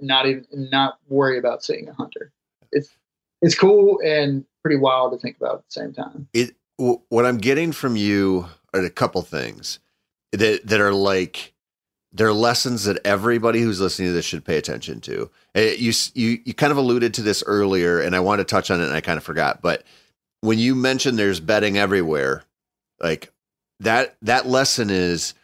[0.01, 2.33] not even not worry about seeing a hunter.
[2.73, 2.97] It's
[3.43, 6.29] it's cool and pretty wild to think about at the same time.
[6.33, 9.81] It what I'm getting from you are a couple things
[10.33, 11.52] that that are like
[12.13, 15.31] they're lessons that everybody who's listening to this should pay attention to.
[15.55, 18.71] Eh, you you you kind of alluded to this earlier, and I wanted to touch
[18.71, 19.63] on it, and I kind of forgot.
[19.63, 19.85] But
[20.41, 22.45] when you mentioned there's bedding everywhere,
[23.01, 23.33] like
[23.81, 25.35] that that lesson is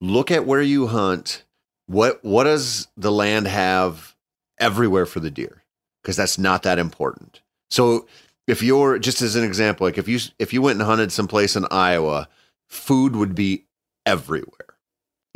[0.00, 1.44] look at where you hunt.
[1.86, 4.14] What what does the land have
[4.58, 5.62] everywhere for the deer?
[6.02, 7.42] Because that's not that important.
[7.70, 8.06] So
[8.46, 11.56] if you're just as an example, like if you if you went and hunted someplace
[11.56, 12.28] in Iowa,
[12.68, 13.64] food would be
[14.04, 14.65] everywhere.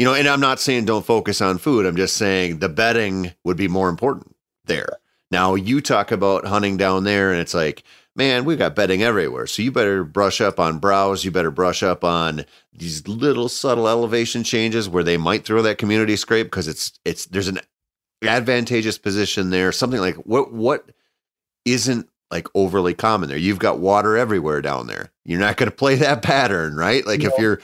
[0.00, 1.84] You know, and I'm not saying don't focus on food.
[1.84, 4.34] I'm just saying the bedding would be more important
[4.64, 4.88] there.
[5.30, 7.82] Now you talk about hunting down there, and it's like
[8.16, 9.46] man, we've got bedding everywhere.
[9.46, 11.22] So you better brush up on browse.
[11.22, 15.76] You better brush up on these little subtle elevation changes where they might throw that
[15.76, 17.60] community scrape because it's it's there's an
[18.22, 19.70] advantageous position there.
[19.70, 20.92] Something like what what
[21.66, 23.36] isn't like overly common there.
[23.36, 25.12] You've got water everywhere down there.
[25.26, 27.06] You're not going to play that pattern, right?
[27.06, 27.60] Like if you're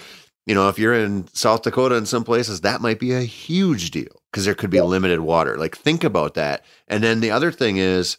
[0.46, 3.90] you know, if you're in South Dakota in some places, that might be a huge
[3.90, 4.84] deal because there could be yeah.
[4.84, 5.56] limited water.
[5.56, 6.64] Like think about that.
[6.86, 8.16] And then the other thing is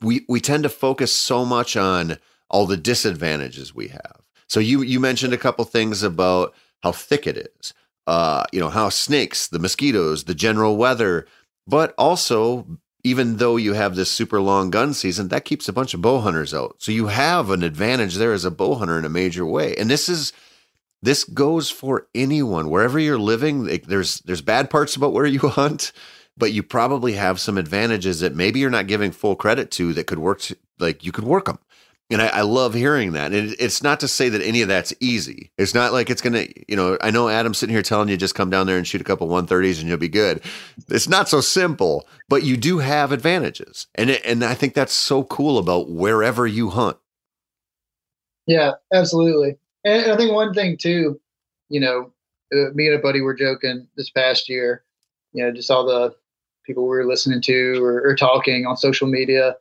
[0.00, 2.18] we we tend to focus so much on
[2.48, 4.20] all the disadvantages we have.
[4.48, 7.74] So you you mentioned a couple things about how thick it is.
[8.06, 11.26] Uh, you know, how snakes, the mosquitoes, the general weather,
[11.66, 12.66] but also
[13.02, 16.20] even though you have this super long gun season, that keeps a bunch of bow
[16.20, 16.76] hunters out.
[16.78, 19.74] So you have an advantage there as a bow hunter in a major way.
[19.76, 20.32] And this is
[21.04, 23.64] this goes for anyone wherever you're living.
[23.64, 25.92] There's there's bad parts about where you hunt
[26.36, 30.08] but you probably have some advantages that maybe you're not giving full credit to that
[30.08, 31.60] could work to, like you could work them
[32.10, 33.32] and I, I, love hearing that.
[33.32, 35.50] And it's not to say that any of that's easy.
[35.56, 36.98] It's not like it's gonna, you know.
[37.00, 39.26] I know Adam's sitting here telling you just come down there and shoot a couple
[39.26, 40.42] one thirties and you'll be good.
[40.88, 44.92] It's not so simple, but you do have advantages, and it, and I think that's
[44.92, 46.98] so cool about wherever you hunt.
[48.46, 49.56] Yeah, absolutely.
[49.84, 51.20] And I think one thing too,
[51.68, 52.12] you know,
[52.52, 54.84] uh, me and a buddy were joking this past year.
[55.32, 56.14] You know, just all the
[56.64, 59.56] people we were listening to or, or talking on social media.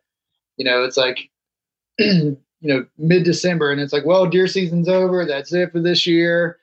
[0.57, 1.29] You know, it's like,
[1.99, 5.25] you know, mid December, and it's like, well, deer season's over.
[5.25, 6.59] That's it for this year.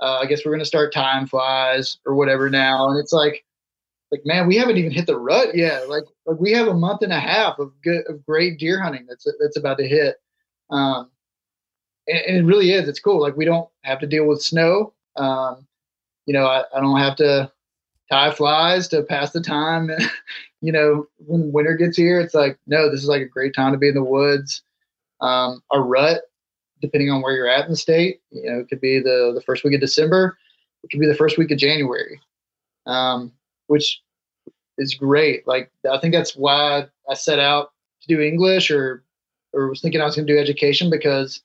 [0.00, 2.88] Uh, I guess we're going to start time flies or whatever now.
[2.88, 3.44] And it's like,
[4.12, 5.88] like man, we haven't even hit the rut yet.
[5.88, 9.06] Like, like we have a month and a half of good of great deer hunting
[9.08, 10.16] that's that's about to hit.
[10.70, 11.10] Um,
[12.08, 12.88] and, it really is.
[12.88, 13.20] It's cool.
[13.20, 14.92] Like we don't have to deal with snow.
[15.16, 15.66] Um,
[16.26, 17.50] you know, I, I don't have to
[18.10, 19.90] tie flies to pass the time.
[20.60, 23.72] you know, when winter gets here, it's like, no, this is like a great time
[23.72, 24.62] to be in the woods.
[25.20, 26.22] Um, a rut,
[26.80, 29.42] depending on where you're at in the state, you know, it could be the, the
[29.42, 30.38] first week of December.
[30.84, 32.20] It could be the first week of January,
[32.86, 33.32] um,
[33.66, 34.00] which
[34.78, 35.46] is great.
[35.46, 37.72] Like, I think that's why I set out
[38.02, 39.02] to do English or,
[39.52, 41.42] or was thinking I was going to do education because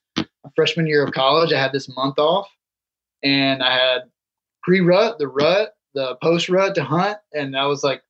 [0.56, 2.49] freshman year of college, I had this month off
[3.24, 4.03] and I had
[4.64, 8.02] pre rut, the rut, the post rut to hunt, and I was like,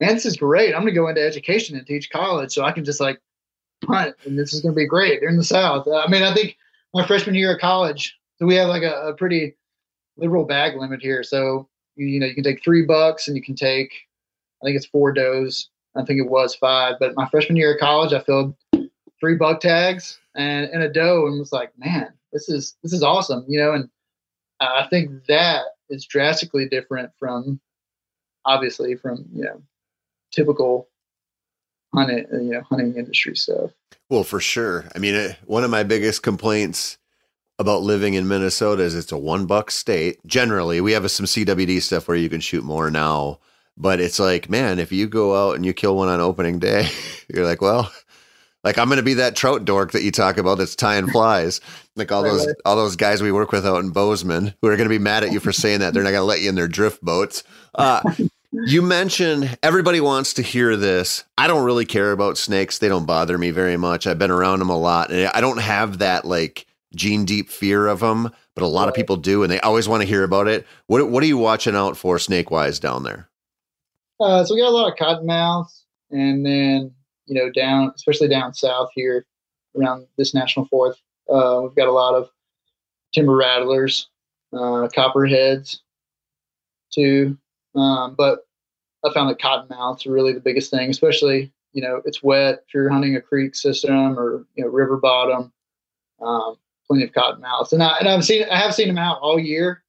[0.00, 0.74] man, this is great.
[0.74, 3.20] I'm going to go into education and teach college so I can just like
[3.84, 5.20] hunt and this is going to be great.
[5.20, 5.86] They're in the South.
[5.88, 6.56] I mean, I think
[6.94, 9.56] my freshman year of college, so we have like a, a pretty
[10.16, 11.22] liberal bag limit here.
[11.22, 13.92] So, you, you know, you can take three bucks and you can take,
[14.62, 15.68] I think it's four does.
[15.94, 18.54] I think it was five, but my freshman year of college, I filled
[19.18, 23.02] three buck tags and, and a doe and was like, man, this is, this is
[23.02, 23.44] awesome.
[23.48, 23.88] You know, and
[24.60, 27.60] I think that is drastically different from
[28.44, 29.62] obviously from, you know,
[30.32, 30.88] typical
[31.94, 33.70] hunting, you know, hunting industry stuff.
[34.08, 34.84] Well, for sure.
[34.94, 36.98] I mean, uh, one of my biggest complaints
[37.58, 40.24] about living in Minnesota is it's a one buck state.
[40.26, 43.40] Generally, we have some CWD stuff where you can shoot more now,
[43.76, 46.88] but it's like, man, if you go out and you kill one on opening day,
[47.28, 47.90] you're like, well,
[48.66, 51.60] like I'm going to be that trout dork that you talk about that's tying flies.
[51.94, 54.88] Like all those all those guys we work with out in Bozeman who are going
[54.88, 55.94] to be mad at you for saying that.
[55.94, 57.44] They're not going to let you in their drift boats.
[57.76, 58.02] Uh,
[58.50, 61.22] you mentioned everybody wants to hear this.
[61.38, 62.78] I don't really care about snakes.
[62.78, 64.04] They don't bother me very much.
[64.04, 67.86] I've been around them a lot and I don't have that like gene deep fear
[67.86, 70.48] of them, but a lot of people do and they always want to hear about
[70.48, 70.66] it.
[70.88, 73.28] What what are you watching out for snake wise down there?
[74.18, 76.94] Uh, so we got a lot of cottonmouths and then,
[77.26, 79.26] you know, down, especially down south here
[79.76, 81.00] around this national forest,
[81.32, 82.28] uh, we've got a lot of
[83.12, 84.08] timber rattlers,
[84.52, 85.80] uh, copperheads
[86.92, 87.36] too.
[87.74, 88.40] Um, but
[89.04, 92.62] I found that cottonmouths are really the biggest thing, especially you know it's wet.
[92.66, 95.52] If you're hunting a creek system or you know river bottom,
[96.20, 97.72] um, plenty of cottonmouths.
[97.72, 99.82] And I and I've seen I have seen them out all year.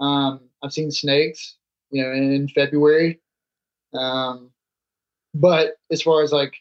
[0.00, 1.56] Um, I've seen snakes,
[1.90, 3.20] you know, in, in February.
[3.94, 4.50] Um,
[5.34, 6.54] but as far as like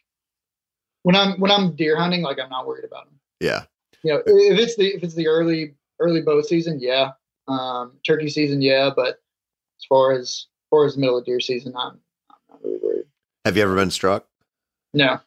[1.07, 3.17] when I'm when I'm deer hunting, like I'm not worried about them.
[3.39, 3.63] Yeah.
[4.03, 7.11] You know, if it's the if it's the early early bow season, yeah.
[7.47, 8.89] Um, turkey season, yeah.
[8.93, 9.21] But
[9.79, 11.97] as far as as far as the middle of deer season, I'm,
[12.29, 13.05] I'm not really worried.
[13.45, 14.27] Have you ever been struck?
[14.93, 15.21] No.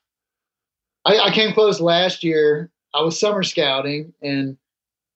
[1.07, 2.71] I, I came close last year.
[2.93, 4.59] I was summer scouting and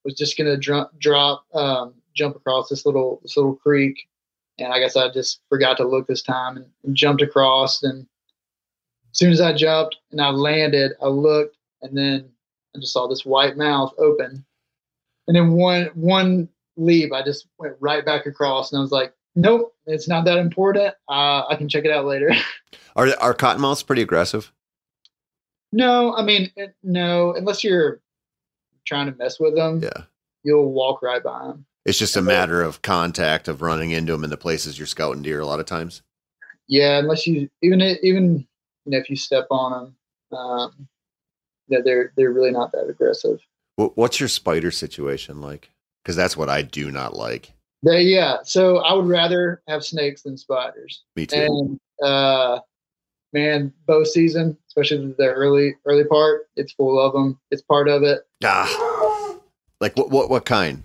[0.03, 4.09] was just gonna drop drop um, jump across this little this little creek,
[4.59, 7.82] and I guess I just forgot to look this time and, and jumped across.
[7.82, 8.07] And
[9.15, 12.28] as soon as I jumped and I landed, I looked and then
[12.77, 14.45] I just saw this white mouth open,
[15.28, 19.15] and then one one leap, I just went right back across, and I was like,
[19.36, 20.93] nope, it's not that important.
[21.09, 22.32] Uh, I can check it out later.
[22.97, 24.53] Are are cottonmouths pretty aggressive?
[25.73, 26.51] no, I mean,
[26.85, 28.01] no, unless you're
[28.86, 30.05] trying to mess with them, Yeah.
[30.45, 31.66] you'll walk right by them.
[31.85, 35.23] It's just a matter of contact of running into them in the places you're scouting
[35.23, 36.03] deer a lot of times.
[36.69, 38.47] Yeah, unless you even even
[38.85, 39.94] you know if you step on
[40.31, 40.89] them, um,
[41.69, 43.40] that they're they're really not that aggressive.
[43.77, 45.70] What's your spider situation like?
[46.02, 47.52] Because that's what I do not like.
[47.82, 48.39] They yeah.
[48.44, 51.02] So I would rather have snakes than spiders.
[51.16, 51.36] Me too.
[51.36, 52.61] And uh,
[53.32, 57.39] man, bow season, especially the early early part, it's full of them.
[57.51, 58.27] It's part of it.
[58.44, 59.36] Ah,
[59.81, 60.11] like what?
[60.11, 60.31] What?
[60.31, 60.82] What kind?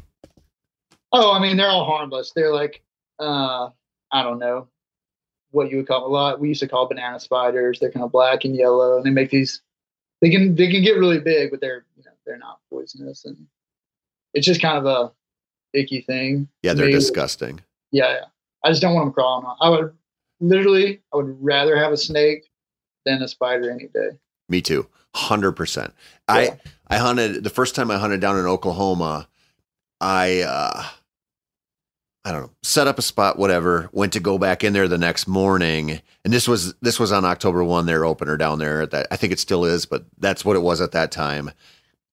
[1.11, 2.31] Oh, I mean, they're all harmless.
[2.35, 2.83] They're like,
[3.19, 3.69] uh,
[4.11, 4.67] I don't know
[5.51, 6.39] what you would call a lot.
[6.39, 7.79] We used to call banana spiders.
[7.79, 9.61] They're kind of black and yellow, and they make these.
[10.21, 13.37] They can they can get really big, but they're you know they're not poisonous, and
[14.33, 15.11] it's just kind of a
[15.77, 16.47] icky thing.
[16.63, 16.93] Yeah, they're me.
[16.93, 17.61] disgusting.
[17.91, 18.25] Yeah, yeah.
[18.63, 19.57] I just don't want them crawling on.
[19.61, 19.93] I would
[20.39, 22.49] literally, I would rather have a snake
[23.05, 24.17] than a spider any day.
[24.47, 24.87] Me too.
[25.15, 25.93] Hundred percent.
[26.27, 29.27] I I hunted the first time I hunted down in Oklahoma.
[29.99, 30.83] I uh
[32.25, 33.89] I don't know, set up a spot, whatever.
[33.93, 37.23] Went to go back in there the next morning, and this was this was on
[37.23, 37.85] October one.
[37.85, 39.07] Their opener down there at that.
[39.09, 41.51] I think it still is, but that's what it was at that time.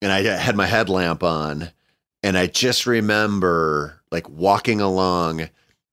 [0.00, 1.70] And I had my headlamp on,
[2.22, 5.48] and I just remember like walking along,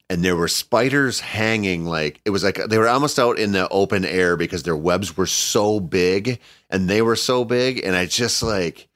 [0.09, 3.67] and there were spiders hanging like it was like they were almost out in the
[3.69, 8.05] open air because their webs were so big and they were so big, and I
[8.05, 8.87] just like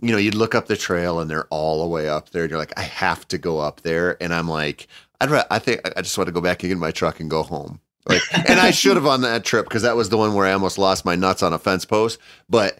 [0.00, 2.42] you know, you'd look up the trail and they're all the way up there.
[2.42, 4.20] And you're like, I have to go up there.
[4.22, 4.88] And I'm like,
[5.20, 7.30] I'd, I think I just want to go back and get in my truck and
[7.30, 7.80] go home.
[8.08, 10.52] Like, and I should have on that trip because that was the one where I
[10.52, 12.18] almost lost my nuts on a fence post.
[12.48, 12.78] But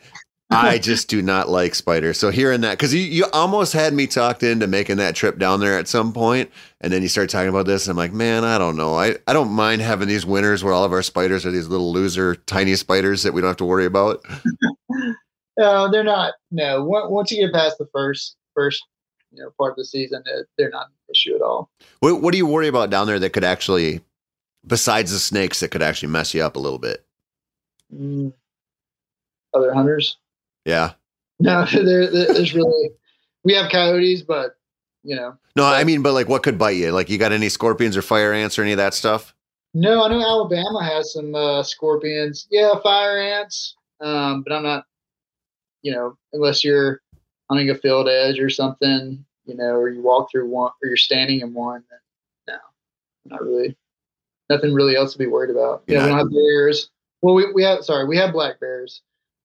[0.51, 2.19] I just do not like spiders.
[2.19, 5.61] So hearing that, because you, you almost had me talked into making that trip down
[5.61, 8.45] there at some point, and then you start talking about this, and I'm like, man,
[8.45, 8.95] I don't know.
[8.95, 11.93] I, I don't mind having these winters where all of our spiders are these little
[11.93, 14.25] loser, tiny spiders that we don't have to worry about.
[15.59, 16.35] No, they're not.
[16.51, 18.83] No, once you get past the first first
[19.33, 20.23] you know part of the season,
[20.59, 21.71] they're not an issue at all.
[22.01, 24.01] What, what do you worry about down there that could actually,
[24.67, 27.05] besides the snakes, that could actually mess you up a little bit?
[27.95, 28.33] Mm.
[29.55, 30.17] Other hunters?
[30.65, 30.93] Yeah.
[31.41, 32.91] No, there, there- there's really.
[33.45, 34.57] We have coyotes, but
[35.05, 36.91] you know, No, I mean, but like, what could bite you?
[36.91, 39.35] Like, you got any scorpions or fire ants or any of that stuff?
[39.73, 42.49] No, I know Alabama has some uh, scorpions.
[42.51, 43.77] Yeah, fire ants.
[44.01, 44.85] Um, but I'm not,
[45.83, 47.01] you know, unless you're
[47.51, 50.97] hunting a field edge or something, you know, or you walk through one or you're
[50.97, 51.85] standing in one.
[51.91, 53.77] Then, no, not really.
[54.49, 55.83] Nothing really else to be worried about.
[55.87, 56.91] You know, we don't have bears.
[57.23, 59.03] Well, we, we have sorry, we have black bears,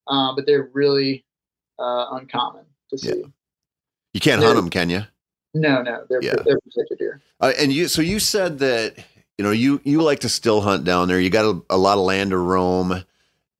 [0.08, 1.26] um, but they're really
[1.80, 3.10] uh, uncommon to see.
[3.10, 3.26] Yeah.
[4.14, 5.04] You can't they're, hunt them, can you?
[5.54, 6.36] No, no, they're yeah.
[6.46, 7.22] they're protected deer.
[7.40, 8.98] Uh, and you, so you said that
[9.38, 11.20] you know you you like to still hunt down there.
[11.20, 13.04] You got a, a lot of land to roam,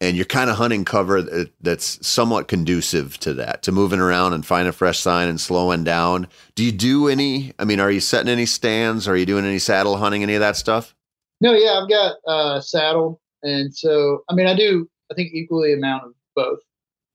[0.02, 4.46] and you're kind of hunting cover that's somewhat conducive to that, to moving around and
[4.46, 6.28] find a fresh sign and slowing down.
[6.56, 7.54] Do you do any?
[7.58, 9.08] I mean, are you setting any stands?
[9.08, 10.24] Are you doing any saddle hunting?
[10.24, 10.94] Any of that stuff?
[11.40, 14.90] No, yeah, I've got uh, saddle, and so I mean, I do.
[15.10, 16.60] I think equally amount of both.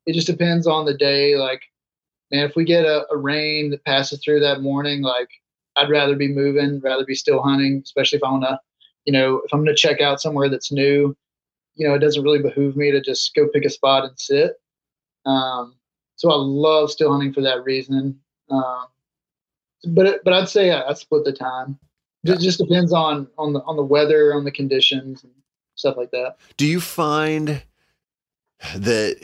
[0.07, 1.37] It just depends on the day.
[1.37, 1.63] Like
[2.31, 5.29] man, if we get a, a rain that passes through that morning, like
[5.77, 8.59] I'd rather be moving, rather be still hunting, especially if I want to,
[9.05, 11.17] you know, if I'm going to check out somewhere that's new,
[11.77, 14.61] you know, it doesn't really behoove me to just go pick a spot and sit.
[15.25, 15.75] Um,
[16.17, 18.19] so I love still hunting for that reason.
[18.51, 18.87] Um,
[19.89, 21.79] but but I'd say I, I split the time.
[22.25, 25.33] It just depends on on the on the weather, on the conditions, and
[25.77, 26.37] stuff like that.
[26.57, 27.63] Do you find
[28.75, 29.17] that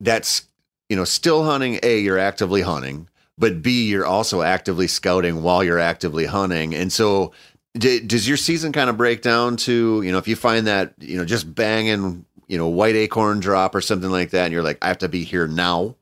[0.00, 0.46] that's
[0.92, 3.08] you know, still hunting, A, you're actively hunting,
[3.38, 6.74] but B, you're also actively scouting while you're actively hunting.
[6.74, 7.32] And so,
[7.74, 10.94] d- does your season kind of break down to, you know, if you find that,
[10.98, 14.62] you know, just banging, you know, white acorn drop or something like that, and you're
[14.62, 15.96] like, I have to be here now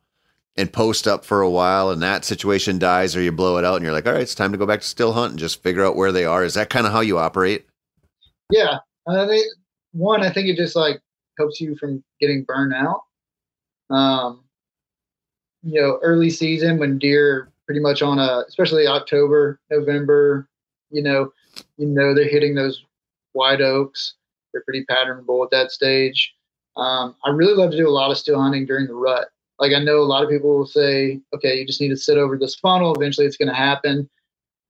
[0.56, 3.76] and post up for a while and that situation dies or you blow it out
[3.76, 5.62] and you're like, all right, it's time to go back to still hunt and just
[5.62, 6.44] figure out where they are.
[6.44, 7.66] Is that kind of how you operate?
[8.50, 8.78] Yeah.
[9.08, 9.46] I think
[9.92, 11.00] one, I think it just like
[11.38, 13.02] helps you from getting burned out.
[13.88, 14.44] Um,
[15.62, 20.48] you know early season when deer pretty much on a especially October, November,
[20.90, 21.32] you know,
[21.76, 22.84] you know they're hitting those
[23.32, 24.14] white oaks.
[24.52, 26.34] They're pretty patternable at that stage.
[26.76, 29.28] Um, I really love to do a lot of still hunting during the rut.
[29.58, 32.16] Like I know a lot of people will say, okay, you just need to sit
[32.16, 32.94] over this funnel.
[32.94, 34.08] Eventually, it's going to happen.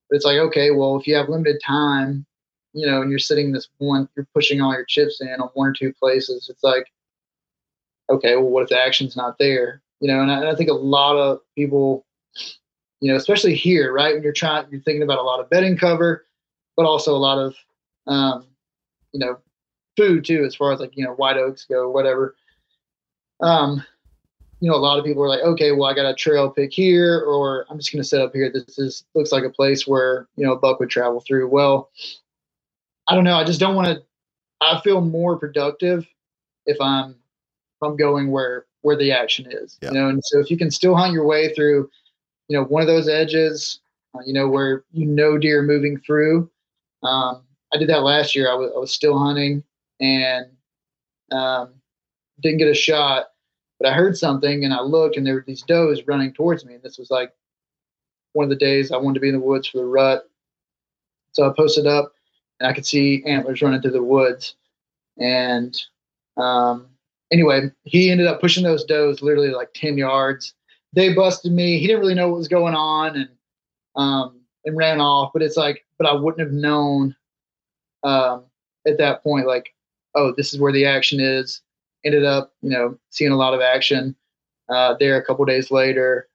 [0.08, 2.26] But it's like, okay, well, if you have limited time,
[2.72, 5.68] you know, and you're sitting this one, you're pushing all your chips in on one
[5.68, 6.48] or two places.
[6.50, 6.86] It's like,
[8.10, 9.82] okay, well, what if the action's not there?
[10.00, 12.06] you know, and I, and I, think a lot of people,
[13.00, 15.76] you know, especially here, right, when you're trying, you're thinking about a lot of bedding
[15.76, 16.26] cover,
[16.80, 17.54] but also a lot of,
[18.06, 18.46] um,
[19.12, 19.36] you know,
[19.98, 22.36] food too, as far as like, you know, white oaks go, whatever.
[23.42, 23.84] Um,
[24.60, 26.72] you know, a lot of people are like, okay, well, I got a trail pick
[26.72, 28.50] here, or I'm just going to set up here.
[28.50, 31.48] This is looks like a place where you know a buck would travel through.
[31.48, 31.90] Well,
[33.08, 33.36] I don't know.
[33.36, 34.02] I just don't want to.
[34.62, 36.06] I feel more productive
[36.64, 39.76] if I'm if I'm going where where the action is.
[39.82, 39.90] Yeah.
[39.90, 41.90] You know, and so if you can still hunt your way through,
[42.48, 43.80] you know, one of those edges,
[44.14, 46.50] uh, you know, where you know deer moving through.
[47.02, 48.50] Um, I did that last year.
[48.50, 49.62] I was, was still hunting
[50.00, 50.46] and
[51.30, 51.74] um,
[52.40, 53.26] didn't get a shot,
[53.78, 56.74] but I heard something and I looked and there were these does running towards me.
[56.74, 57.32] And this was like
[58.32, 60.28] one of the days I wanted to be in the woods for the rut.
[61.32, 62.12] So I posted up
[62.58, 64.56] and I could see antlers running through the woods.
[65.18, 65.76] And
[66.36, 66.88] um,
[67.32, 70.54] anyway, he ended up pushing those does literally like 10 yards.
[70.92, 71.78] They busted me.
[71.78, 73.28] He didn't really know what was going on and
[73.96, 75.32] um, and ran off.
[75.32, 77.14] But it's like, but I wouldn't have known
[78.02, 78.44] um,
[78.86, 79.74] at that point, like,
[80.14, 81.60] oh, this is where the action is.
[82.06, 84.16] Ended up, you know, seeing a lot of action
[84.70, 86.26] uh, there a couple days later.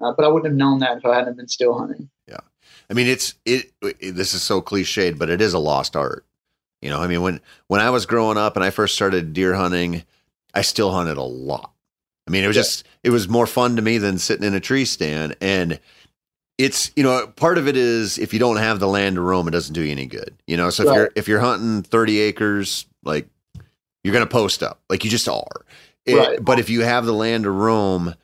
[0.00, 2.08] Uh, but I wouldn't have known that if I hadn't been still hunting.
[2.26, 2.38] Yeah.
[2.88, 6.24] I mean, it's, it, it, this is so cliched, but it is a lost art.
[6.80, 9.52] You know, I mean, when, when I was growing up and I first started deer
[9.52, 10.02] hunting,
[10.54, 11.72] I still hunted a lot.
[12.26, 12.62] I mean, it was yeah.
[12.62, 15.36] just it was more fun to me than sitting in a tree stand.
[15.42, 15.78] And
[16.64, 19.48] it's you know part of it is if you don't have the land to roam,
[19.48, 20.34] it doesn't do you any good.
[20.46, 23.28] You know, so if you're if you're hunting thirty acres, like
[24.04, 25.64] you're gonna post up, like you just are.
[26.04, 26.44] It, right.
[26.44, 28.14] But if you have the land to roam,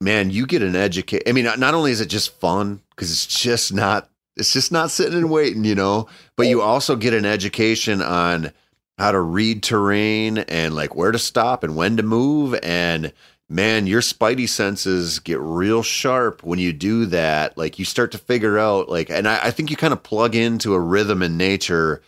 [0.00, 1.22] man, you get an educate.
[1.26, 4.90] I mean, not only is it just fun because it's just not it's just not
[4.90, 8.52] sitting and waiting, you know, but you also get an education on
[8.98, 12.58] how to read terrain and like where to stop and when to move.
[12.62, 13.12] And
[13.50, 17.58] man, your spidey senses get real sharp when you do that.
[17.58, 20.36] Like you start to figure out like, and I, I think you kind of plug
[20.36, 22.00] into a rhythm in nature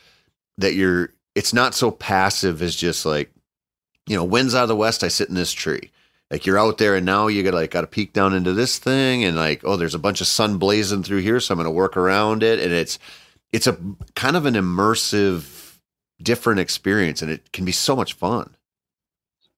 [0.59, 3.32] that you're, it's not so passive as just like,
[4.06, 5.90] you know, winds out of the west, I sit in this tree.
[6.31, 8.78] Like you're out there and now you got like got to peek down into this
[8.78, 11.66] thing and like, oh, there's a bunch of sun blazing through here, so I'm going
[11.66, 12.60] to work around it.
[12.60, 13.01] And it's,
[13.52, 13.77] it's a
[14.14, 15.78] kind of an immersive
[16.23, 18.55] different experience and it can be so much fun.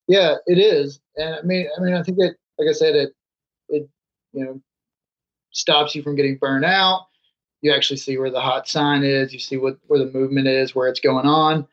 [0.08, 1.00] Yeah, it is.
[1.16, 3.14] And I mean, I mean, I think that, like I said, it,
[3.68, 3.88] it,
[4.32, 4.60] you know,
[5.52, 7.06] stops you from getting burned out.
[7.62, 9.32] you actually see where the hot sign is.
[9.32, 11.66] You see what where the movement is, where it's going on.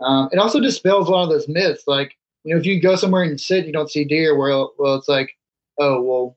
[0.00, 1.84] Um, it also dispels a lot of those myths.
[1.86, 4.36] Like you know, if you go somewhere and sit, you don't see deer.
[4.36, 5.36] Well, well, it's like,
[5.78, 6.36] oh, well,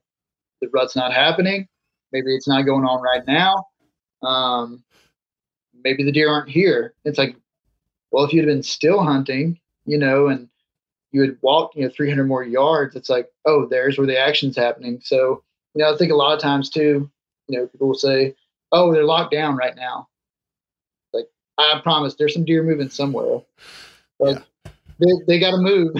[0.60, 1.68] the rut's not happening.
[2.12, 3.66] Maybe it's not going on right now.
[4.22, 4.82] Um,
[5.84, 6.94] maybe the deer aren't here.
[7.04, 7.36] It's like,
[8.10, 10.48] well, if you'd been still hunting, you know, and
[11.16, 14.54] you had walked, you know, 300 more yards, it's like, oh, there's where the action's
[14.54, 15.00] happening.
[15.02, 15.42] So,
[15.74, 17.10] you know, I think a lot of times too,
[17.48, 18.34] you know, people will say,
[18.70, 20.08] oh, they're locked down right now.
[21.14, 21.24] Like,
[21.56, 23.40] I promise there's some deer moving somewhere.
[24.20, 24.72] But yeah.
[24.98, 25.96] they, they got to move.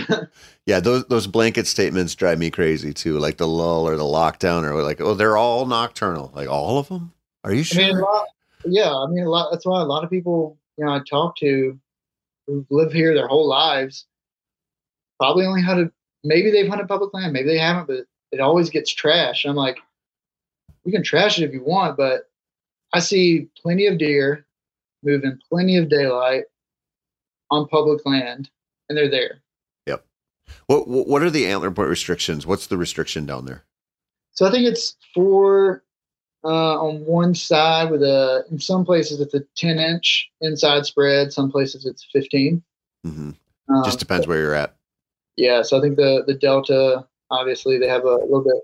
[0.66, 3.18] yeah, those those blanket statements drive me crazy too.
[3.18, 6.30] Like the lull or the lockdown or like, oh, they're all nocturnal.
[6.34, 7.10] Like all of them?
[7.42, 7.82] Are you sure?
[7.82, 8.26] I mean, lot,
[8.66, 9.48] yeah, I mean, a lot.
[9.50, 11.78] That's why a lot of people, you know, I talk to
[12.46, 14.04] who live here their whole lives
[15.18, 15.90] probably only hunted.
[16.24, 19.48] Maybe they've hunted public land, maybe they haven't, but it always gets trashed.
[19.48, 19.78] I'm like,
[20.84, 22.28] we can trash it if you want, but
[22.92, 24.46] I see plenty of deer
[25.02, 26.44] moving plenty of daylight
[27.50, 28.50] on public land,
[28.88, 29.42] and they're there.
[29.86, 30.04] Yep.
[30.66, 32.46] What What are the antler point restrictions?
[32.46, 33.64] What's the restriction down there?
[34.32, 35.82] So I think it's four
[36.44, 38.44] uh, on one side with a.
[38.50, 41.32] In some places, it's a ten inch inside spread.
[41.32, 42.62] Some places it's 15
[43.06, 43.30] mm-hmm.
[43.74, 44.75] um, Just depends where you're at.
[45.36, 48.62] Yeah, so I think the the delta obviously they have a little bit.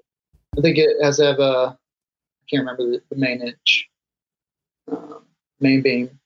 [0.59, 1.77] I think it has to have a.
[1.77, 3.89] I can't remember the, the main inch,
[4.91, 5.25] um,
[5.61, 6.19] main beam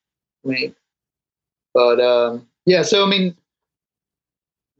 [0.44, 0.76] length,
[1.74, 2.82] but um, yeah.
[2.82, 3.36] So I mean,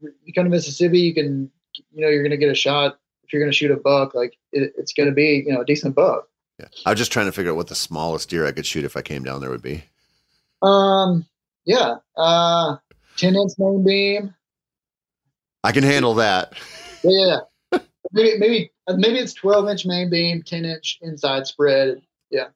[0.01, 1.49] you come to Mississippi, you can
[1.91, 4.13] you know you're going to get a shot if you're going to shoot a buck.
[4.13, 6.27] Like it, it's going to be you know a decent buck.
[6.59, 8.83] Yeah, I was just trying to figure out what the smallest deer I could shoot
[8.83, 9.83] if I came down there would be.
[10.61, 11.25] Um.
[11.65, 11.95] Yeah.
[12.15, 12.77] Uh.
[13.15, 14.33] Ten inch main beam.
[15.63, 16.53] I can handle that.
[17.03, 17.39] Yeah,
[18.11, 22.01] maybe maybe maybe it's twelve inch main beam, ten inch inside spread.
[22.29, 22.47] Yeah,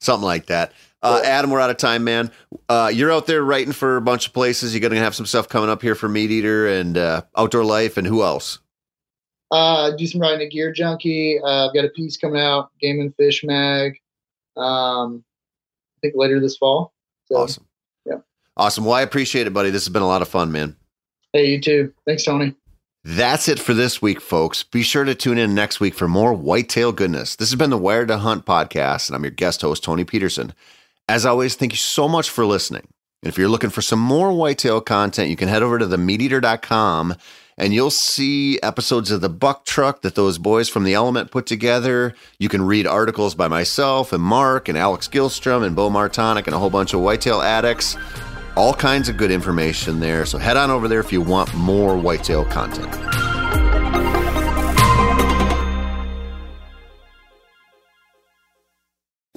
[0.00, 0.72] something like that.
[1.00, 2.30] Uh, Adam, we're out of time, man.
[2.68, 4.74] Uh, you're out there writing for a bunch of places.
[4.74, 7.64] You're going to have some stuff coming up here for Meat Eater and uh, Outdoor
[7.64, 8.58] Life, and who else?
[9.52, 11.38] Uh, do some writing at Gear Junkie.
[11.40, 13.96] Uh, I've got a piece coming out, Game and Fish Mag.
[14.56, 15.24] Um,
[15.96, 16.92] I think later this fall.
[17.26, 17.66] So, awesome.
[18.04, 18.16] Yeah.
[18.56, 18.84] Awesome.
[18.84, 19.70] Well, I appreciate it, buddy.
[19.70, 20.76] This has been a lot of fun, man.
[21.32, 21.92] Hey, you too.
[22.06, 22.54] Thanks, Tony.
[23.04, 24.62] That's it for this week, folks.
[24.62, 27.36] Be sure to tune in next week for more whitetail goodness.
[27.36, 30.52] This has been the Wired to Hunt podcast, and I'm your guest host, Tony Peterson.
[31.08, 32.86] As always, thank you so much for listening.
[33.22, 37.14] And if you're looking for some more whitetail content, you can head over to themeateater.com
[37.56, 41.44] and you'll see episodes of the buck truck that those boys from the element put
[41.44, 42.14] together.
[42.38, 46.54] You can read articles by myself and Mark and Alex Gilstrom and Bo Martonic and
[46.54, 47.96] a whole bunch of whitetail addicts
[48.58, 50.26] all kinds of good information there.
[50.26, 52.92] So head on over there if you want more whitetail content.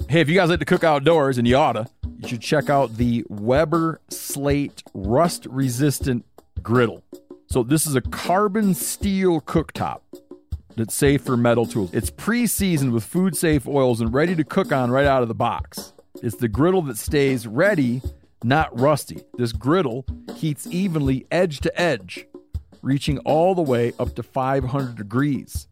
[0.08, 1.86] Hey, if you guys like to cook outdoors, and you oughta,
[2.18, 6.26] you should check out the Weber Slate Rust Resistant
[6.60, 7.02] Griddle.
[7.46, 10.00] So, this is a carbon steel cooktop
[10.76, 11.94] that's safe for metal tools.
[11.94, 15.28] It's pre seasoned with food safe oils and ready to cook on right out of
[15.28, 15.94] the box.
[16.22, 18.02] It's the griddle that stays ready
[18.44, 19.22] not rusty.
[19.34, 20.04] This griddle
[20.36, 22.26] heats evenly edge to edge,
[22.82, 25.68] reaching all the way up to 500 degrees.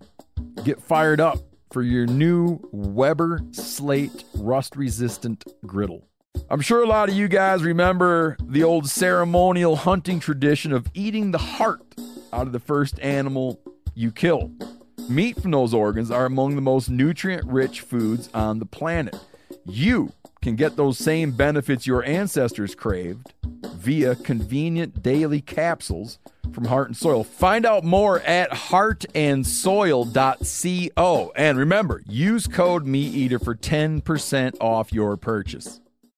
[0.65, 1.39] Get fired up
[1.73, 6.07] for your new Weber Slate rust resistant griddle.
[6.49, 11.31] I'm sure a lot of you guys remember the old ceremonial hunting tradition of eating
[11.31, 11.95] the heart
[12.33, 13.61] out of the first animal
[13.95, 14.51] you kill.
[15.09, 19.17] Meat from those organs are among the most nutrient rich foods on the planet.
[19.65, 23.33] You can get those same benefits your ancestors craved
[23.75, 26.19] via convenient daily capsules
[26.53, 27.25] from Heart and Soil.
[27.25, 31.33] Find out more at heartandsoil.co.
[31.37, 35.81] And remember, use code MeatEater for 10% off your purchase.